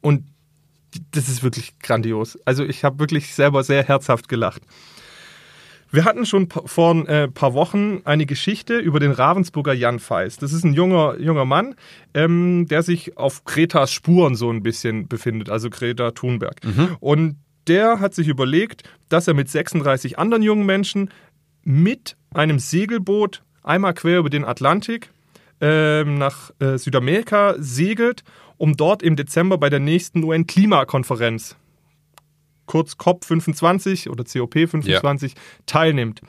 [0.00, 0.24] und
[1.10, 2.38] das ist wirklich grandios.
[2.44, 4.62] Also ich habe wirklich selber sehr herzhaft gelacht.
[5.90, 10.42] Wir hatten schon vor ein äh, paar Wochen eine Geschichte über den Ravensburger Jan Feist.
[10.42, 11.74] Das ist ein junger, junger Mann,
[12.12, 16.56] ähm, der sich auf Kretas Spuren so ein bisschen befindet, also Greta Thunberg.
[17.00, 21.10] Und der hat sich überlegt, dass er mit 36 anderen jungen Menschen
[21.62, 25.10] mit einem Segelboot einmal quer über den Atlantik
[25.60, 28.22] ähm, nach äh, Südamerika segelt,
[28.56, 31.56] um dort im Dezember bei der nächsten UN-Klimakonferenz,
[32.66, 35.32] kurz COP25 oder COP25,
[35.66, 36.20] teilnimmt.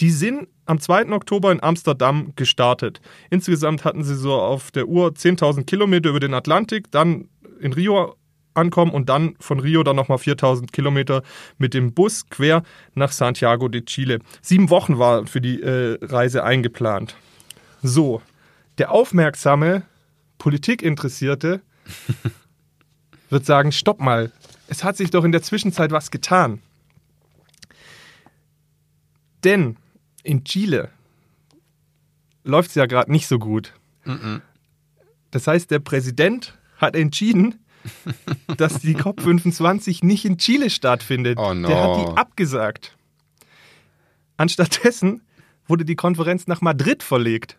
[0.00, 1.10] Die sind am 2.
[1.10, 3.00] Oktober in Amsterdam gestartet.
[3.30, 7.28] Insgesamt hatten sie so auf der Uhr 10.000 Kilometer über den Atlantik, dann
[7.60, 8.14] in Rio
[8.54, 11.22] ankommen und dann von Rio dann nochmal 4000 Kilometer
[11.58, 12.62] mit dem Bus quer
[12.94, 14.18] nach Santiago de Chile.
[14.42, 17.16] Sieben Wochen war für die äh, Reise eingeplant.
[17.82, 18.20] So,
[18.78, 19.82] der aufmerksame
[20.38, 21.62] Politikinteressierte
[23.30, 24.32] wird sagen, stopp mal,
[24.68, 26.60] es hat sich doch in der Zwischenzeit was getan.
[29.44, 29.76] Denn
[30.24, 30.90] In Chile
[32.44, 33.72] läuft es ja gerade nicht so gut.
[35.30, 37.54] Das heißt, der Präsident hat entschieden,
[38.56, 41.38] dass die COP25 nicht in Chile stattfindet.
[41.38, 41.68] Oh no.
[41.68, 42.96] Der hat die abgesagt.
[44.36, 45.22] Anstattdessen
[45.66, 47.56] wurde die Konferenz nach Madrid verlegt.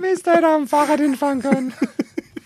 [0.00, 1.72] Mist, hätte am Fahrrad hinfahren können.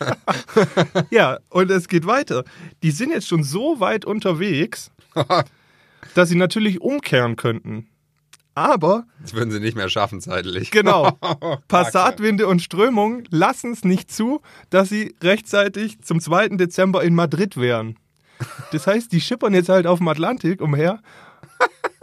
[1.10, 2.44] Ja, und es geht weiter.
[2.82, 4.90] Die sind jetzt schon so weit unterwegs,
[6.14, 7.88] dass sie natürlich umkehren könnten.
[8.54, 10.70] Aber, Das würden sie nicht mehr schaffen zeitlich.
[10.70, 11.12] genau,
[11.68, 16.48] Passatwinde und Strömungen lassen es nicht zu, dass sie rechtzeitig zum 2.
[16.50, 17.96] Dezember in Madrid wären.
[18.72, 21.00] Das heißt, die schippern jetzt halt auf dem Atlantik umher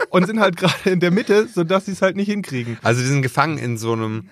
[0.08, 2.78] und sind halt gerade in der Mitte, sodass sie es halt nicht hinkriegen.
[2.82, 4.28] Also die sind gefangen in so einem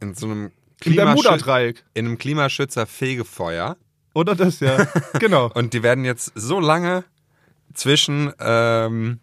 [0.00, 0.50] in so einem
[0.84, 1.84] Bermuda-Dreieck.
[1.94, 3.76] in einem Klimaschützer-Fegefeuer.
[4.14, 4.86] Oder das ja.
[5.18, 5.50] Genau.
[5.54, 7.04] Und die werden jetzt so lange
[7.74, 9.20] zwischen ähm,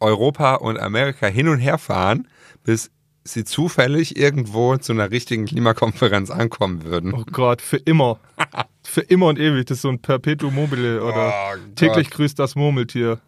[0.00, 2.28] Europa und Amerika hin und her fahren,
[2.64, 2.90] bis
[3.24, 7.12] sie zufällig irgendwo zu einer richtigen Klimakonferenz ankommen würden.
[7.14, 8.18] Oh Gott, für immer.
[8.88, 9.66] Für immer und ewig.
[9.66, 13.20] Das ist so ein Perpetuum mobile oder Oh täglich grüßt das Murmeltier.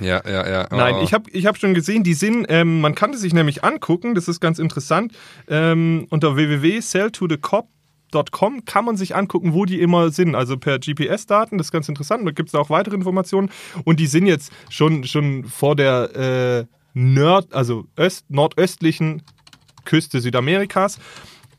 [0.00, 0.68] Ja, ja, ja.
[0.70, 0.76] Oh.
[0.76, 3.62] Nein, ich habe ich hab schon gesehen, die sind, ähm, man kann es sich nämlich
[3.62, 5.12] angucken, das ist ganz interessant.
[5.48, 10.34] Ähm, unter www.selltothecop.com kann man sich angucken, wo die immer sind.
[10.34, 12.26] Also per GPS-Daten, das ist ganz interessant.
[12.26, 13.50] Da gibt es auch weitere Informationen.
[13.84, 16.64] Und die sind jetzt schon, schon vor der äh,
[16.94, 19.22] Nord, also öst, nordöstlichen
[19.84, 20.98] Küste Südamerikas.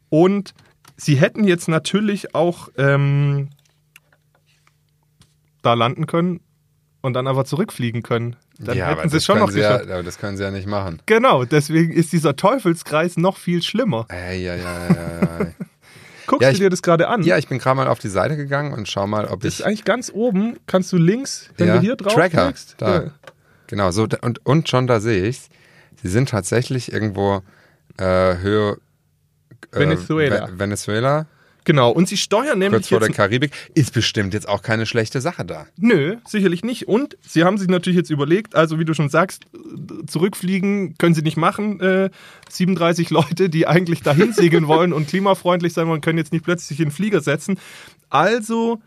[0.10, 0.54] Und
[0.98, 3.50] sie hätten jetzt natürlich auch ähm,
[5.62, 6.40] da landen können
[7.04, 8.36] und dann aber zurückfliegen können.
[8.60, 9.92] Dann ja, hätten sie es das schon noch sie ja, geschafft.
[9.92, 11.02] aber das können sie ja nicht machen.
[11.06, 14.06] Genau, deswegen ist dieser Teufelskreis noch viel schlimmer.
[14.10, 14.90] Ey, ja, ja, ja,
[15.40, 15.48] ja.
[16.26, 17.22] Guckst Ja, du ich- dir das gerade an?
[17.24, 19.60] ja, ich bin gerade mal auf die Seite gegangen und schau mal, ob das ich
[19.60, 22.96] ist eigentlich ganz oben, kannst du links, wenn ja, du hier drauf Tracker, klickst, da.
[23.04, 23.12] ja.
[23.68, 25.42] Genau, so und, und schon da sehe ich
[26.02, 27.42] Sie sind tatsächlich irgendwo
[27.98, 28.78] äh, Höhe
[29.72, 30.48] äh, Venezuela.
[30.50, 31.26] Ve- Venezuela,
[31.66, 33.52] Genau, und sie steuern nämlich kurz vor der Karibik.
[33.74, 35.68] Ist bestimmt jetzt auch keine schlechte Sache da.
[35.78, 36.88] Nö, sicherlich nicht.
[36.88, 39.46] Und sie haben sich natürlich jetzt überlegt, also wie du schon sagst,
[40.08, 41.80] zurückfliegen können sie nicht machen.
[41.80, 42.10] Äh,
[42.50, 46.80] 37 Leute, die eigentlich dahin segeln wollen und klimafreundlich sein wollen, können jetzt nicht plötzlich
[46.80, 47.58] in den Flieger setzen.
[48.10, 48.82] Also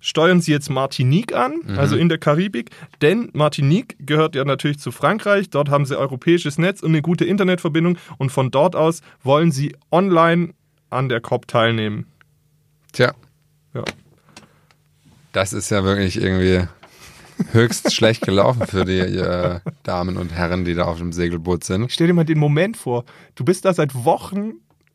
[0.00, 2.70] steuern sie jetzt Martinique an, also in der Karibik,
[3.00, 5.50] denn Martinique gehört ja natürlich zu Frankreich.
[5.50, 9.74] Dort haben sie europäisches Netz und eine gute Internetverbindung und von dort aus wollen sie
[9.90, 10.50] online
[10.90, 12.06] an der COP teilnehmen.
[12.96, 13.12] Tja,
[13.74, 13.84] Ja.
[15.32, 16.66] das ist ja wirklich irgendwie
[17.52, 21.92] höchst schlecht gelaufen für die äh, Damen und Herren, die da auf dem Segelboot sind.
[21.92, 23.04] Stell dir mal den Moment vor.
[23.34, 24.52] Du bist da seit Wochen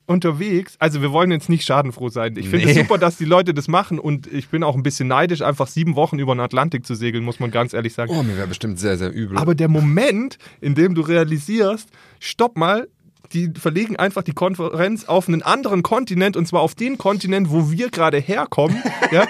[0.07, 0.77] unterwegs.
[0.79, 2.35] Also wir wollen jetzt nicht schadenfroh sein.
[2.37, 2.81] Ich finde es Nee.
[2.81, 5.95] super, dass die Leute das machen und ich bin auch ein bisschen neidisch, einfach sieben
[5.95, 8.11] Wochen über den Atlantik zu segeln, muss man ganz ehrlich sagen.
[8.17, 9.37] Oh, mir wäre bestimmt sehr, sehr übel.
[9.37, 11.87] Aber der Moment, in dem du realisierst,
[12.19, 12.87] stopp mal,
[13.33, 17.71] die verlegen einfach die Konferenz auf einen anderen Kontinent und zwar auf den Kontinent, wo
[17.71, 18.81] wir gerade herkommen.
[19.11, 19.25] ja?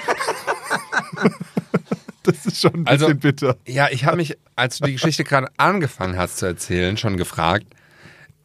[2.24, 3.58] Das ist schon ein bisschen Also- bitter.
[3.68, 7.66] Ja, ich habe mich, als du die Geschichte gerade angefangen hast zu erzählen, schon gefragt,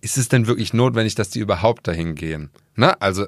[0.01, 2.51] ist es denn wirklich notwendig, dass die überhaupt dahin gehen?
[2.77, 3.01] Ne?
[3.01, 3.27] Also,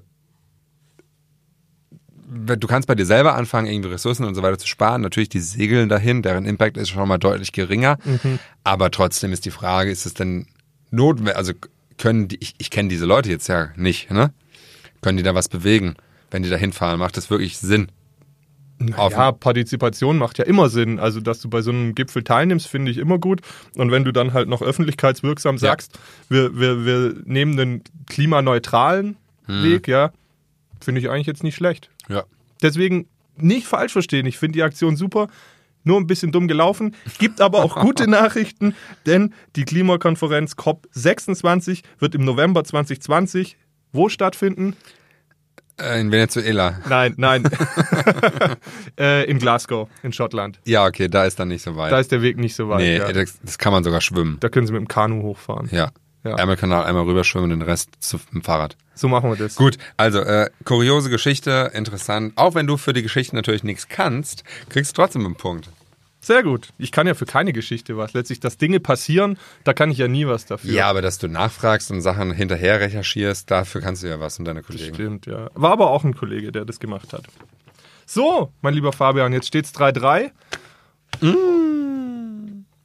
[2.31, 5.03] du kannst bei dir selber anfangen, irgendwie Ressourcen und so weiter zu sparen.
[5.03, 7.99] Natürlich, die segeln dahin, deren Impact ist schon mal deutlich geringer.
[8.65, 10.47] Aber trotzdem ist die Frage, ist es denn
[10.91, 11.53] notwendig, also
[11.99, 14.33] können die, ich, ich kenne diese Leute jetzt ja nicht, ne?
[15.03, 15.95] Können die da was bewegen,
[16.31, 16.99] wenn die da hinfahren?
[16.99, 17.89] Macht das wirklich Sinn?
[18.97, 20.99] Auf- Ja, Partizipation macht ja immer Sinn.
[21.01, 23.41] Also, dass du bei so einem Gipfel teilnimmst, finde ich immer gut.
[23.77, 25.61] Und wenn du dann halt noch öffentlichkeitswirksam Ja.
[25.61, 29.65] sagst, wir, wir, wir nehmen den klimaneutralen Hm.
[29.65, 30.13] Weg, ja,
[30.81, 31.91] finde ich eigentlich jetzt nicht schlecht.
[32.09, 32.25] Ja.
[32.63, 34.27] Deswegen nicht falsch verstehen.
[34.27, 35.29] Ich finde die Aktion super.
[35.89, 36.95] Nur ein bisschen dumm gelaufen.
[37.19, 38.75] Gibt aber auch gute Nachrichten,
[39.07, 43.57] denn die Klimakonferenz COP26 wird im November 2020
[43.91, 44.77] wo stattfinden?
[45.81, 46.79] Äh, In Venezuela.
[46.91, 47.45] Nein, nein.
[49.01, 50.61] äh, in Glasgow, in Schottland.
[50.67, 51.91] Ja, okay, da ist dann nicht so weit.
[51.91, 52.81] Da ist der Weg nicht so weit.
[52.81, 53.11] nee, ja.
[53.11, 54.37] das, das kann man sogar schwimmen.
[54.41, 55.71] Da können Sie mit dem Kanu hochfahren.
[55.73, 55.91] Ja.
[56.25, 56.37] Ja.
[56.37, 58.77] Ärmelkanal einmal rüberschwimmen, den Rest zu, mit dem Fahrrad.
[58.95, 59.55] So machen wir das.
[59.55, 62.33] Gut, also äh, kuriose Geschichte, interessant.
[62.37, 65.71] Auch wenn du für die Geschichte natürlich nichts kannst, kriegst du trotzdem einen Punkt.
[66.21, 66.71] Sehr gut.
[66.79, 68.13] Ich kann ja für keine Geschichte was.
[68.13, 70.73] Letztlich, dass Dinge passieren, da kann ich ja nie was dafür.
[70.73, 74.45] Ja, aber dass du nachfragst und Sachen hinterher recherchierst, dafür kannst du ja was und
[74.45, 74.95] deine Kollegen.
[74.95, 75.49] Stimmt, ja.
[75.55, 77.25] War aber auch ein Kollege, der das gemacht hat.
[78.05, 80.33] So, mein lieber Fabian, jetzt steht's 3-3.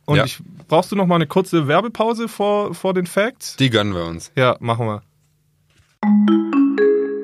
[0.05, 0.25] Und Ja.
[0.25, 3.55] ich, brauchst du noch mal eine kurze Werbepause vor, vor den Facts?
[3.55, 4.31] Die gönnen wir uns.
[4.35, 5.01] Ja, machen wir.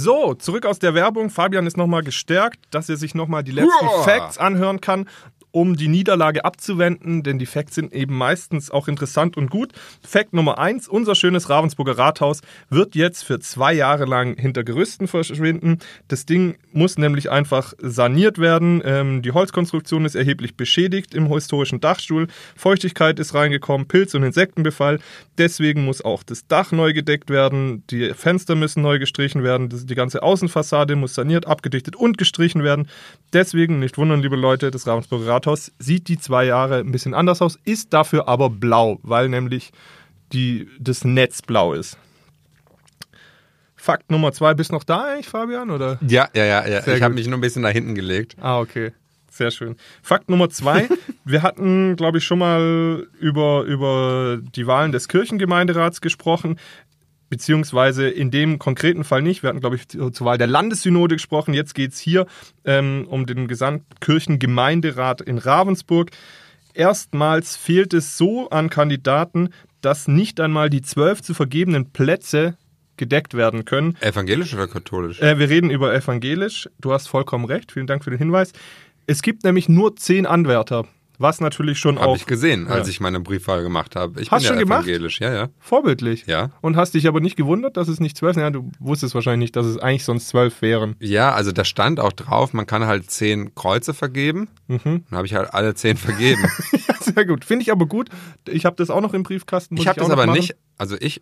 [0.00, 1.28] So, zurück aus der Werbung.
[1.28, 4.04] Fabian ist nochmal gestärkt, dass er sich nochmal die letzten Uah.
[4.04, 5.08] Facts anhören kann,
[5.50, 9.72] um die Niederlage abzuwenden, denn die Facts sind eben meistens auch interessant und gut.
[10.06, 15.08] Fact Nummer eins: Unser schönes Ravensburger Rathaus wird jetzt für zwei Jahre lang hinter Gerüsten
[15.08, 15.78] verschwinden.
[16.08, 18.82] Das Ding muss nämlich einfach saniert werden.
[18.84, 22.28] Ähm, die Holzkonstruktion ist erheblich beschädigt im historischen Dachstuhl.
[22.56, 25.00] Feuchtigkeit ist reingekommen, Pilz- und Insektenbefall.
[25.38, 27.84] Deswegen muss auch das Dach neu gedeckt werden.
[27.90, 29.68] Die Fenster müssen neu gestrichen werden.
[29.70, 32.88] Die ganze Außenfassade muss saniert, abgedichtet und gestrichen werden.
[33.32, 35.37] Deswegen nicht wundern, liebe Leute, das Ravensburger Rathaus
[35.78, 39.72] sieht die zwei Jahre ein bisschen anders aus, ist dafür aber blau, weil nämlich
[40.32, 41.98] die, das Netz blau ist.
[43.76, 45.70] Fakt Nummer zwei, bist noch da eigentlich, Fabian?
[45.70, 45.98] Oder?
[46.06, 46.82] Ja, ja, ja, ja.
[46.82, 48.36] Sehr ich habe mich nur ein bisschen nach hinten gelegt.
[48.40, 48.92] Ah, okay.
[49.30, 49.76] Sehr schön.
[50.02, 50.88] Fakt Nummer zwei.
[51.24, 56.58] Wir hatten, glaube ich, schon mal über, über die Wahlen des Kirchengemeinderats gesprochen.
[57.28, 59.42] Beziehungsweise in dem konkreten Fall nicht.
[59.42, 61.52] Wir hatten, glaube ich, zur Wahl der Landessynode gesprochen.
[61.52, 62.26] Jetzt geht es hier
[62.64, 66.10] ähm, um den Gesamtkirchengemeinderat in Ravensburg.
[66.72, 69.50] Erstmals fehlt es so an Kandidaten,
[69.80, 72.56] dass nicht einmal die zwölf zu vergebenen Plätze
[72.96, 73.96] gedeckt werden können.
[74.00, 75.20] Evangelisch oder katholisch?
[75.20, 76.68] Äh, wir reden über evangelisch.
[76.80, 77.72] Du hast vollkommen recht.
[77.72, 78.52] Vielen Dank für den Hinweis.
[79.06, 80.86] Es gibt nämlich nur zehn Anwärter,
[81.18, 82.90] was natürlich schon Habe auch ich gesehen, als Ja.
[82.92, 84.20] ich meine Briefwahl gemacht habe.
[84.20, 84.84] Ich Hast bin schon ja gemacht?
[84.84, 85.48] evangelisch, ja, ja.
[85.58, 86.26] vorbildlich.
[86.26, 86.50] Ja.
[86.60, 89.56] Und hast dich aber nicht gewundert, dass es nicht zwölf Ja, du wusstest wahrscheinlich nicht,
[89.56, 90.94] dass es eigentlich sonst zwölf wären.
[91.00, 94.48] Ja, also da stand auch drauf, man kann halt zehn Kreuze vergeben.
[94.68, 95.04] Mhm.
[95.10, 96.42] Dann habe ich halt alle zehn vergeben.
[96.88, 97.44] Ja, sehr gut.
[97.44, 98.08] Finde ich aber gut.
[98.48, 99.76] Ich habe das auch noch im Briefkasten.
[99.76, 100.38] ich habe das aber machen.
[100.38, 101.20] nicht, also ich,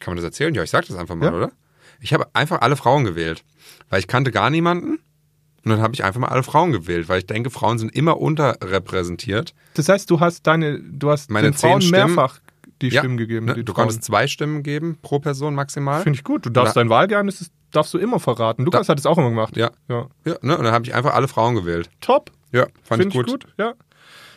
[0.00, 0.54] kann man das erzählen?
[0.54, 1.32] Ja, ich sag das einfach mal, Ja.
[1.32, 1.52] oder?
[2.00, 3.42] Ich habe einfach alle Frauen gewählt,
[3.88, 4.98] weil ich kannte gar niemanden.
[5.66, 8.20] Und dann habe ich einfach mal alle Frauen gewählt, weil ich denke, Frauen sind immer
[8.20, 9.52] unterrepräsentiert.
[9.74, 12.38] Das heißt, du hast deine, du hast Meine den Frauen Stimmen- mehrfach
[12.82, 13.46] die Ja, Stimmen gegeben.
[13.46, 13.54] Ne?
[13.54, 13.86] die Du Frauen.
[13.88, 16.02] konntest zwei Stimmen geben pro Person maximal.
[16.02, 16.46] Finde ich gut.
[16.46, 18.64] Du darfst Da- dein Wahlgeheimnis, das darfst du immer verraten.
[18.64, 19.56] Lukas hat es auch immer gemacht.
[19.56, 19.70] Ja.
[19.88, 20.06] ja.
[20.24, 20.56] Ja, ne?
[20.56, 21.90] Und dann habe ich einfach alle Frauen gewählt.
[22.00, 22.30] Top.
[22.52, 23.26] Ja, fand Finde ich gut.
[23.26, 23.46] gut.
[23.58, 23.74] Ja.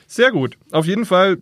[0.08, 0.58] Sehr gut.
[0.72, 1.38] Auf jeden Fall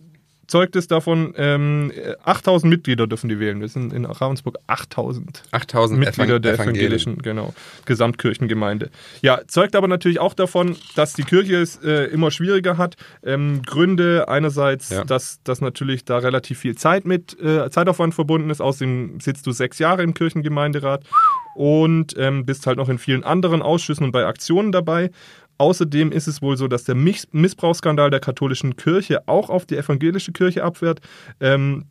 [0.47, 1.91] zeugt es davon, ähm,
[2.23, 3.59] 8000 Mitglieder dürfen die wählen.
[3.61, 7.53] Wir sind in Ravensburg 8000 8000 Mitglieder Evang- der evangelischen, genau,
[7.85, 8.89] Gesamtkirchengemeinde.
[9.21, 12.95] Ja, zeugt aber natürlich auch davon, dass die Kirche es äh, immer schwieriger hat.
[13.23, 15.03] Ähm, Gründe einerseits, Ja.
[15.03, 18.61] dass, dass natürlich da relativ viel Zeit mit äh, Zeitaufwand verbunden ist.
[18.61, 21.03] Außerdem sitzt du sechs Jahre im Kirchengemeinderat
[21.55, 25.11] und ähm, bist halt noch in vielen anderen Ausschüssen und bei Aktionen dabei.
[25.57, 29.77] Außerdem ist es wohl so, dass der Miss Missbrauchsskandal der katholischen Kirche auch auf die
[29.77, 31.01] evangelische Kirche abfährt.
[31.39, 31.85] Ähm,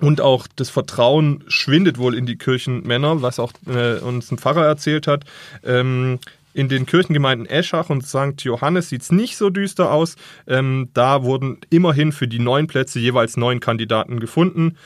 [0.00, 4.64] und auch das Vertrauen schwindet wohl in die Kirchenmänner, was auch äh, uns ein Pfarrer
[4.64, 5.24] erzählt hat.
[5.64, 6.20] Ähm,
[6.54, 8.42] in den Kirchengemeinden Eschach und St.
[8.42, 10.16] Johannes sieht es nicht so düster aus.
[10.46, 14.76] Ähm, da wurden immerhin für die neun Plätze jeweils neun Kandidaten gefunden.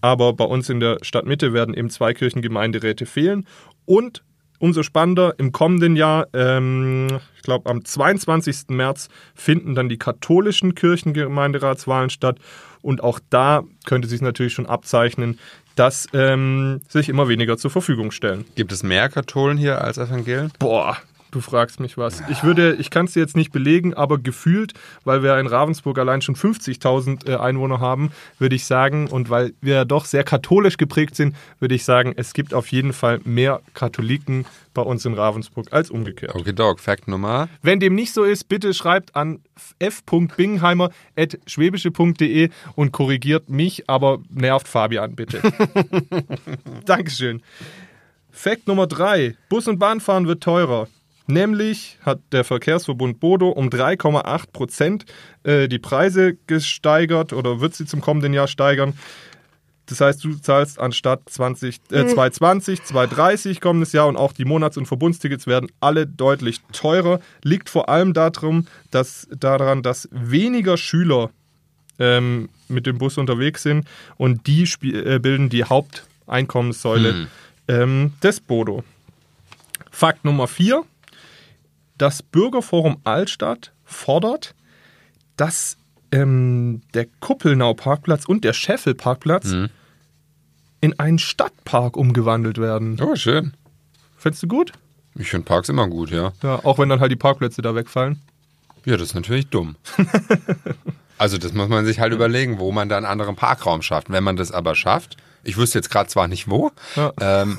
[0.00, 3.46] Aber bei uns in der Stadtmitte werden eben zwei Kirchengemeinderäte fehlen.
[3.84, 4.22] Und
[4.60, 8.68] umso spannender, im kommenden Jahr, ähm, ich glaube am 22.
[8.68, 12.38] März, finden dann die katholischen Kirchengemeinderatswahlen statt.
[12.82, 15.40] Und auch da könnte sich natürlich schon abzeichnen,
[15.74, 18.44] dass ähm, sich immer weniger zur Verfügung stellen.
[18.54, 20.52] Gibt es mehr Katholen hier als Evangelien?
[20.58, 20.98] Boah,
[21.30, 22.22] du fragst mich was.
[22.28, 24.74] Ich würde, ich kann es dir jetzt nicht belegen, aber gefühlt,
[25.04, 29.54] weil wir in Ravensburg allein schon 50.000 äh, Einwohner haben, würde ich sagen, und weil
[29.60, 33.20] wir ja doch sehr katholisch geprägt sind, würde ich sagen, es gibt auf jeden Fall
[33.24, 36.34] mehr Katholiken bei uns in Ravensburg als umgekehrt.
[36.34, 37.48] Okay, Dog, Fact Nummer.
[37.62, 39.40] Wenn dem nicht so ist, bitte schreibt an
[39.78, 45.42] f.bingenheimer.schwäbische.de und korrigiert mich, aber nervt Fabian bitte.
[46.84, 47.42] Dankeschön.
[48.30, 50.88] Fakt Nummer drei: Bus- und Bahnfahren wird teurer.
[51.30, 55.04] Nämlich hat der Verkehrsverbund Bodo um 3,8 Prozent
[55.44, 58.94] äh, die Preise gesteigert oder wird sie zum kommenden Jahr steigern.
[59.86, 64.76] Das heißt, du zahlst anstatt 20, äh, 220, 230 kommendes Jahr und auch die Monats-
[64.76, 67.20] und Verbundstickets werden alle deutlich teurer.
[67.42, 71.30] Liegt vor allem darum, dass, daran, dass weniger Schüler
[71.98, 77.26] ähm, mit dem Bus unterwegs sind und die äh, bilden die Haupteinkommenssäule Hm.
[77.66, 78.84] ähm, des Bodo.
[79.90, 80.84] Fakt Nummer 4.
[82.00, 84.54] Das Bürgerforum Altstadt fordert,
[85.36, 85.76] dass
[86.12, 89.68] ähm, der Kuppelnau-Parkplatz und der Scheffel-Parkplatz Mhm.
[90.80, 92.98] in einen Stadtpark umgewandelt werden.
[93.02, 93.52] Oh, schön.
[94.16, 94.72] Findest du gut?
[95.14, 96.32] Ich finde Parks immer gut, ja.
[96.42, 98.22] Ja, auch wenn dann halt die Parkplätze da wegfallen.
[98.86, 99.76] Ja, das ist natürlich dumm.
[101.18, 104.08] also das muss man sich halt überlegen, wo man da einen anderen Parkraum schafft.
[104.08, 107.12] Wenn man das aber schafft, ich wüsste jetzt gerade zwar nicht wo, Ja.
[107.20, 107.58] ähm,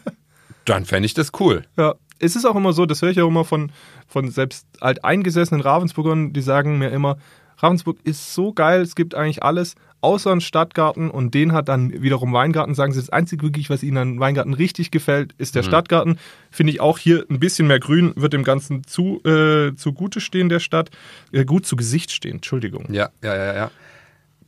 [0.64, 1.66] dann fände ich das cool.
[1.76, 3.70] Ja, es ist auch immer so, das höre ich auch immer von,
[4.06, 7.16] von selbst alteingesessenen Ravensburgern, die sagen mir immer,
[7.58, 12.02] Ravensburg ist so geil, es gibt eigentlich alles, außer einen Stadtgarten und den hat dann
[12.02, 12.74] wiederum Weingarten.
[12.74, 15.68] Sagen sie, das Einzige wirklich, was ihnen an Weingarten richtig gefällt, ist der Mhm.
[15.68, 16.18] Stadtgarten.
[16.50, 20.48] Finde ich auch hier ein bisschen mehr Grün, wird dem Ganzen zu, äh, zugute stehen,
[20.50, 20.90] der Stadt.
[21.32, 22.92] Äh, gut zu Gesicht stehen, Entschuldigung.
[22.92, 23.70] Ja, ja, ja, ja.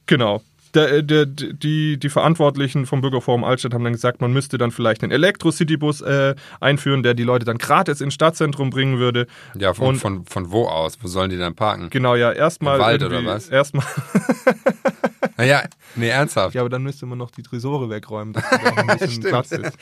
[0.06, 0.42] Genau.
[0.74, 5.02] Der, der, die, die Verantwortlichen vom Bürgerforum Altstadt haben dann gesagt, man müsste dann vielleicht
[5.02, 9.26] einen Elektro-City-Bus äh, einführen, der die Leute dann gratis ins Stadtzentrum bringen würde.
[9.58, 10.98] Ja, von, Und- von, von wo aus?
[11.00, 11.88] Wo sollen die dann parken?
[11.90, 12.76] Genau, ja, erstmal.
[12.76, 13.48] Im Wald oder was?
[13.48, 13.86] Erstmal.
[15.36, 15.64] Naja,
[15.94, 16.54] nee, ernsthaft.
[16.54, 19.22] Ja, aber dann müsste man noch die Tresore wegräumen, dass da auch ein bisschen.
[19.22, 19.76] Platz ist.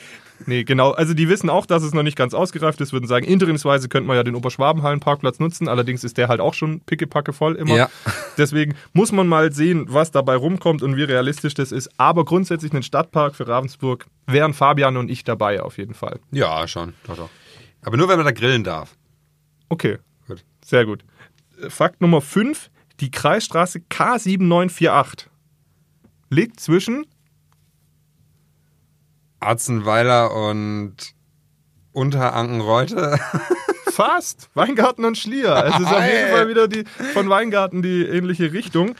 [0.45, 0.91] Nee, genau.
[0.91, 4.07] Also die wissen auch, dass es noch nicht ganz ausgereift ist, würden sagen, interimsweise könnte
[4.07, 7.75] man ja den Oberschwabenhallen-Parkplatz nutzen, allerdings ist der halt auch schon pickepacke voll immer.
[7.75, 7.89] Ja.
[8.37, 11.89] Deswegen muss man mal sehen, was dabei rumkommt und wie realistisch das ist.
[11.97, 16.19] Aber grundsätzlich einen Stadtpark für Ravensburg wären Fabian und ich dabei auf jeden Fall.
[16.31, 16.93] Ja, schon.
[17.07, 17.29] Doch, doch.
[17.83, 18.95] Aber nur, wenn man da grillen darf.
[19.69, 20.43] Okay, Gut.
[20.63, 21.03] sehr gut.
[21.69, 22.69] Fakt Nummer 5,
[22.99, 25.27] die Kreisstraße K7948
[26.29, 27.05] liegt zwischen
[29.39, 30.95] Arzenweiler und
[31.91, 33.19] Unterankenreute.
[33.91, 34.49] Fast.
[34.53, 35.53] Weingarten und Schlier.
[35.55, 36.31] Also es ist auf jeden.
[36.31, 36.83] Fall wieder die
[37.13, 38.95] von Weingarten die ähnliche Richtung.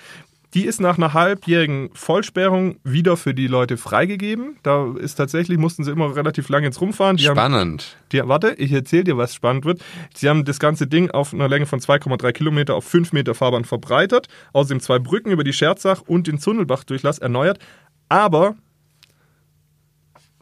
[0.56, 4.56] Die ist nach einer halbjährigen Vollsperrung wieder für die Leute freigegeben.
[4.64, 7.18] Da ist tatsächlich, mussten sie immer relativ lange jetzt rumfahren.
[7.18, 7.98] Die haben, Spannend.
[8.14, 9.84] die, warte, ich erzähle dir, was spannend wird.
[10.14, 13.66] Sie haben das ganze Ding auf einer Länge von 2,3 Kilometer auf 5 Meter Fahrbahn
[13.66, 14.30] verbreitert.
[14.54, 17.60] Außerdem zwei Brücken über die Scherzach und den Zunnelbach-Durchlass erneuert.
[18.08, 18.56] Aber,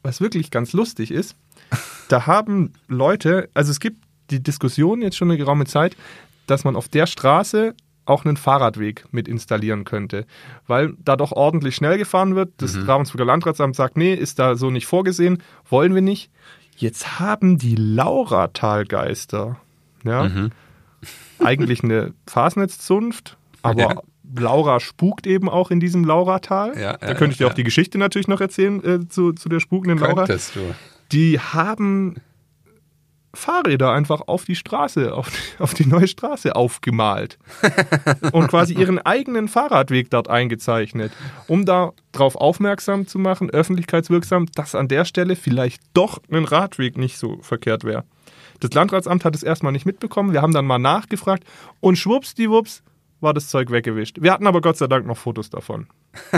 [0.03, 1.36] was wirklich ganz lustig ist,
[2.09, 3.97] da haben Leute, also es gibt
[4.30, 5.97] die Diskussion jetzt schon eine geraume Zeit,
[6.45, 7.74] dass man auf der Straße
[8.06, 10.26] auch einen Fahrradweg mit installieren könnte,
[10.68, 12.51] weil da doch ordentlich schnell gefahren wird.
[12.58, 16.32] Das Ravensburger Landratsamt sagt, nee, ist da so nicht vorgesehen, wollen wir nicht.
[16.76, 19.58] Jetzt haben die Lauratalgeister,
[20.04, 20.32] ja,
[21.39, 24.01] eigentlich eine Fasnetzzunft, aber Ja.
[24.36, 26.78] Laura spukt eben auch in diesem Lauratal.
[26.80, 27.51] Ja, da ja, könnte ich dir ja.
[27.51, 30.39] auch die Geschichte natürlich noch erzählen äh, zu, zu der spukenden Laura du.
[31.12, 32.16] die haben
[33.36, 37.40] Fahrräder einfach auf die Straße, auf, auf die neue Straße aufgemalt
[38.32, 41.12] und quasi ihren eigenen Fahrradweg dort eingezeichnet,
[41.48, 46.98] um da drauf aufmerksam zu machen, öffentlichkeitswirksam, dass an der Stelle vielleicht doch ein Radweg
[46.98, 48.04] nicht so verkehrt wäre.
[48.60, 51.44] Das Landratsamt hat es erstmal nicht mitbekommen, wir haben dann mal nachgefragt
[51.80, 52.84] und schwuppsdiwupps
[53.24, 54.17] war das Zeug weggewischt.
[54.21, 55.88] Wir hatten aber Gott sei Dank noch Fotos davon.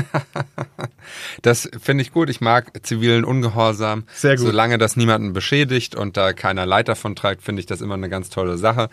[1.41, 2.29] Das finde ich gut.
[2.29, 4.05] Ich mag zivilen Ungehorsam.
[4.13, 4.47] Sehr gut.
[4.47, 8.09] Solange das niemanden beschädigt und da keiner Leid davon trägt, finde ich das immer eine
[8.09, 8.89] ganz tolle Sache.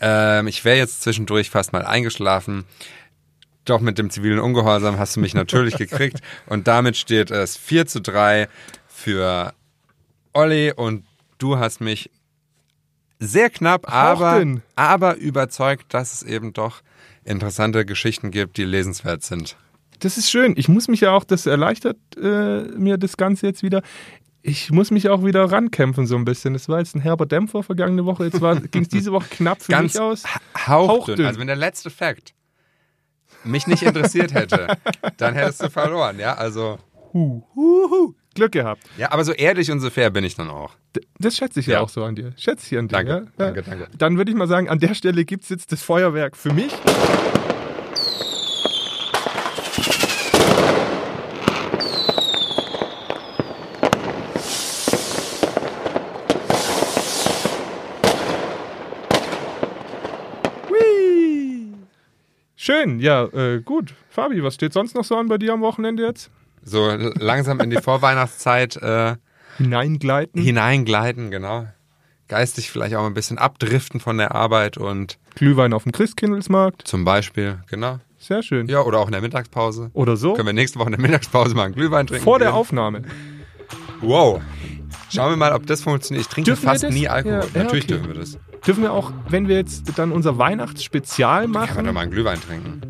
[0.00, 2.64] Ähm, ich wäre jetzt zwischendurch fast mal eingeschlafen.
[3.64, 6.20] Doch mit dem zivilen Ungehorsam hast du mich natürlich gekriegt.
[6.46, 8.48] Und damit steht es 4 zu 3
[8.88, 9.54] für
[10.32, 11.04] Olli und
[11.38, 12.10] du hast mich
[13.18, 14.62] sehr knapp, aber, denn?
[14.76, 16.82] aber überzeugt, dass es eben doch
[17.24, 19.56] interessante Geschichten gibt, die lesenswert sind.
[20.00, 20.54] Das ist schön.
[20.56, 23.82] Ich muss mich ja auch, das erleichtert äh, mir das Ganze jetzt wieder.
[24.42, 26.54] Ich muss mich auch wieder rankämpfen so ein bisschen.
[26.54, 28.24] Das war jetzt ein herber Dämpfer vergangene Woche.
[28.24, 28.40] Jetzt
[28.72, 30.24] ging es diese Woche knapp für Ganz mich aus.
[30.66, 30.88] hauchdünn.
[30.88, 31.26] Hauchdünn.
[31.26, 32.34] Also wenn der letzte Fakt
[33.44, 34.76] mich nicht interessiert hätte,
[35.16, 36.34] dann hättest du verloren, ja?
[36.34, 36.78] Also
[37.12, 38.14] Huh, huh, huh.
[38.34, 38.82] Glück gehabt.
[38.98, 40.74] ja, aber so ehrlich und so fair bin ich dann auch.
[40.96, 41.80] D- Das schätze ich ja, Ja.
[41.80, 42.32] auch so an dir.
[42.36, 42.92] Schätze ich an dir.
[42.96, 43.22] Danke, ja?
[43.36, 43.88] Danke, danke.
[43.96, 46.72] Dann würde ich mal sagen, an der Stelle gibt es jetzt das Feuerwerk für mich.
[62.56, 63.94] Schön, ja, äh, gut.
[64.08, 66.30] Fabi, was steht sonst noch so an bei dir am Wochenende jetzt?
[66.62, 69.16] So langsam in die Vorweihnachtszeit äh,
[69.58, 70.40] Hineingleiten.
[70.40, 71.66] hineingleiten, genau.
[72.28, 76.86] Geistig vielleicht auch ein bisschen abdriften von der Arbeit und Glühwein auf dem Christkindlesmarkt.
[76.86, 77.98] zum Beispiel, genau.
[78.18, 78.68] Sehr schön.
[78.68, 79.90] Ja, oder auch in der Mittagspause.
[79.94, 80.34] Oder so.
[80.34, 82.22] Können wir nächste Woche in der Mittagspause mal einen Glühwein trinken?
[82.24, 82.56] Vor der gehen?
[82.56, 83.02] Aufnahme.
[84.00, 84.40] Wow.
[85.10, 86.26] Schauen wir mal, ob das funktioniert.
[86.26, 87.40] Ich trinke Dürfen fast nie Alkohol.
[87.40, 87.94] Ja, ja, Natürlich okay.
[87.94, 88.38] dürfen wir das.
[88.66, 92.10] Dürfen wir auch, wenn wir jetzt dann unser Weihnachtsspezial Kann man doch machen, mal einen
[92.12, 92.80] Glühwein trinken.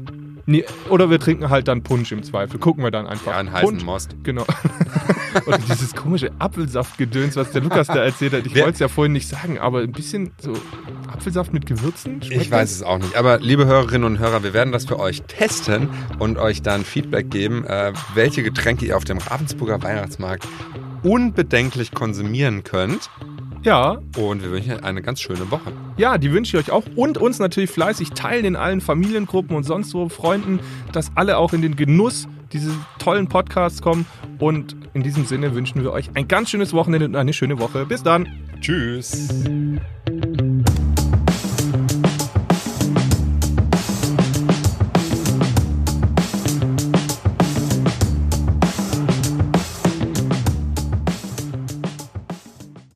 [0.47, 2.59] Nee, oder wir trinken halt dann Punsch im Zweifel.
[2.59, 3.33] Gucken wir dann einfach.
[3.33, 3.85] Ja, einen heißen Punsch.
[3.85, 4.17] Most.
[4.23, 4.45] Genau.
[5.47, 8.47] oder dieses komische Apfelsaftgedöns, was der Lukas da erzählt hat.
[8.47, 10.53] Ich wollte es ja vorhin nicht sagen, aber ein bisschen so
[11.09, 12.21] Apfelsaft mit Gewürzen.
[12.29, 13.17] Ich weiß es auch nicht.
[13.17, 15.89] Aber liebe Hörerinnen und Hörer, wir werden das für euch testen
[16.19, 20.47] und euch dann Feedback geben, äh, welche Getränke ihr auf dem Ravensburger Weihnachtsmarkt
[21.03, 23.11] unbedenklich konsumieren könnt.
[23.63, 23.99] Ja.
[24.17, 25.73] Und wir wünschen euch eine ganz schöne Woche.
[25.97, 29.65] Ja, die wünsche ich euch auch und uns natürlich fleißig teilen in allen Familiengruppen und
[29.65, 30.61] sonst wo Freunden,
[30.93, 34.07] dass alle auch in den Genuss dieses tollen Podcasts kommen.
[34.39, 37.87] Und in diesem Sinne wünschen wir euch ein ganz schönes Wochenende und eine schöne Woche.
[37.87, 38.29] Bis dann.
[38.61, 39.29] Tschüss.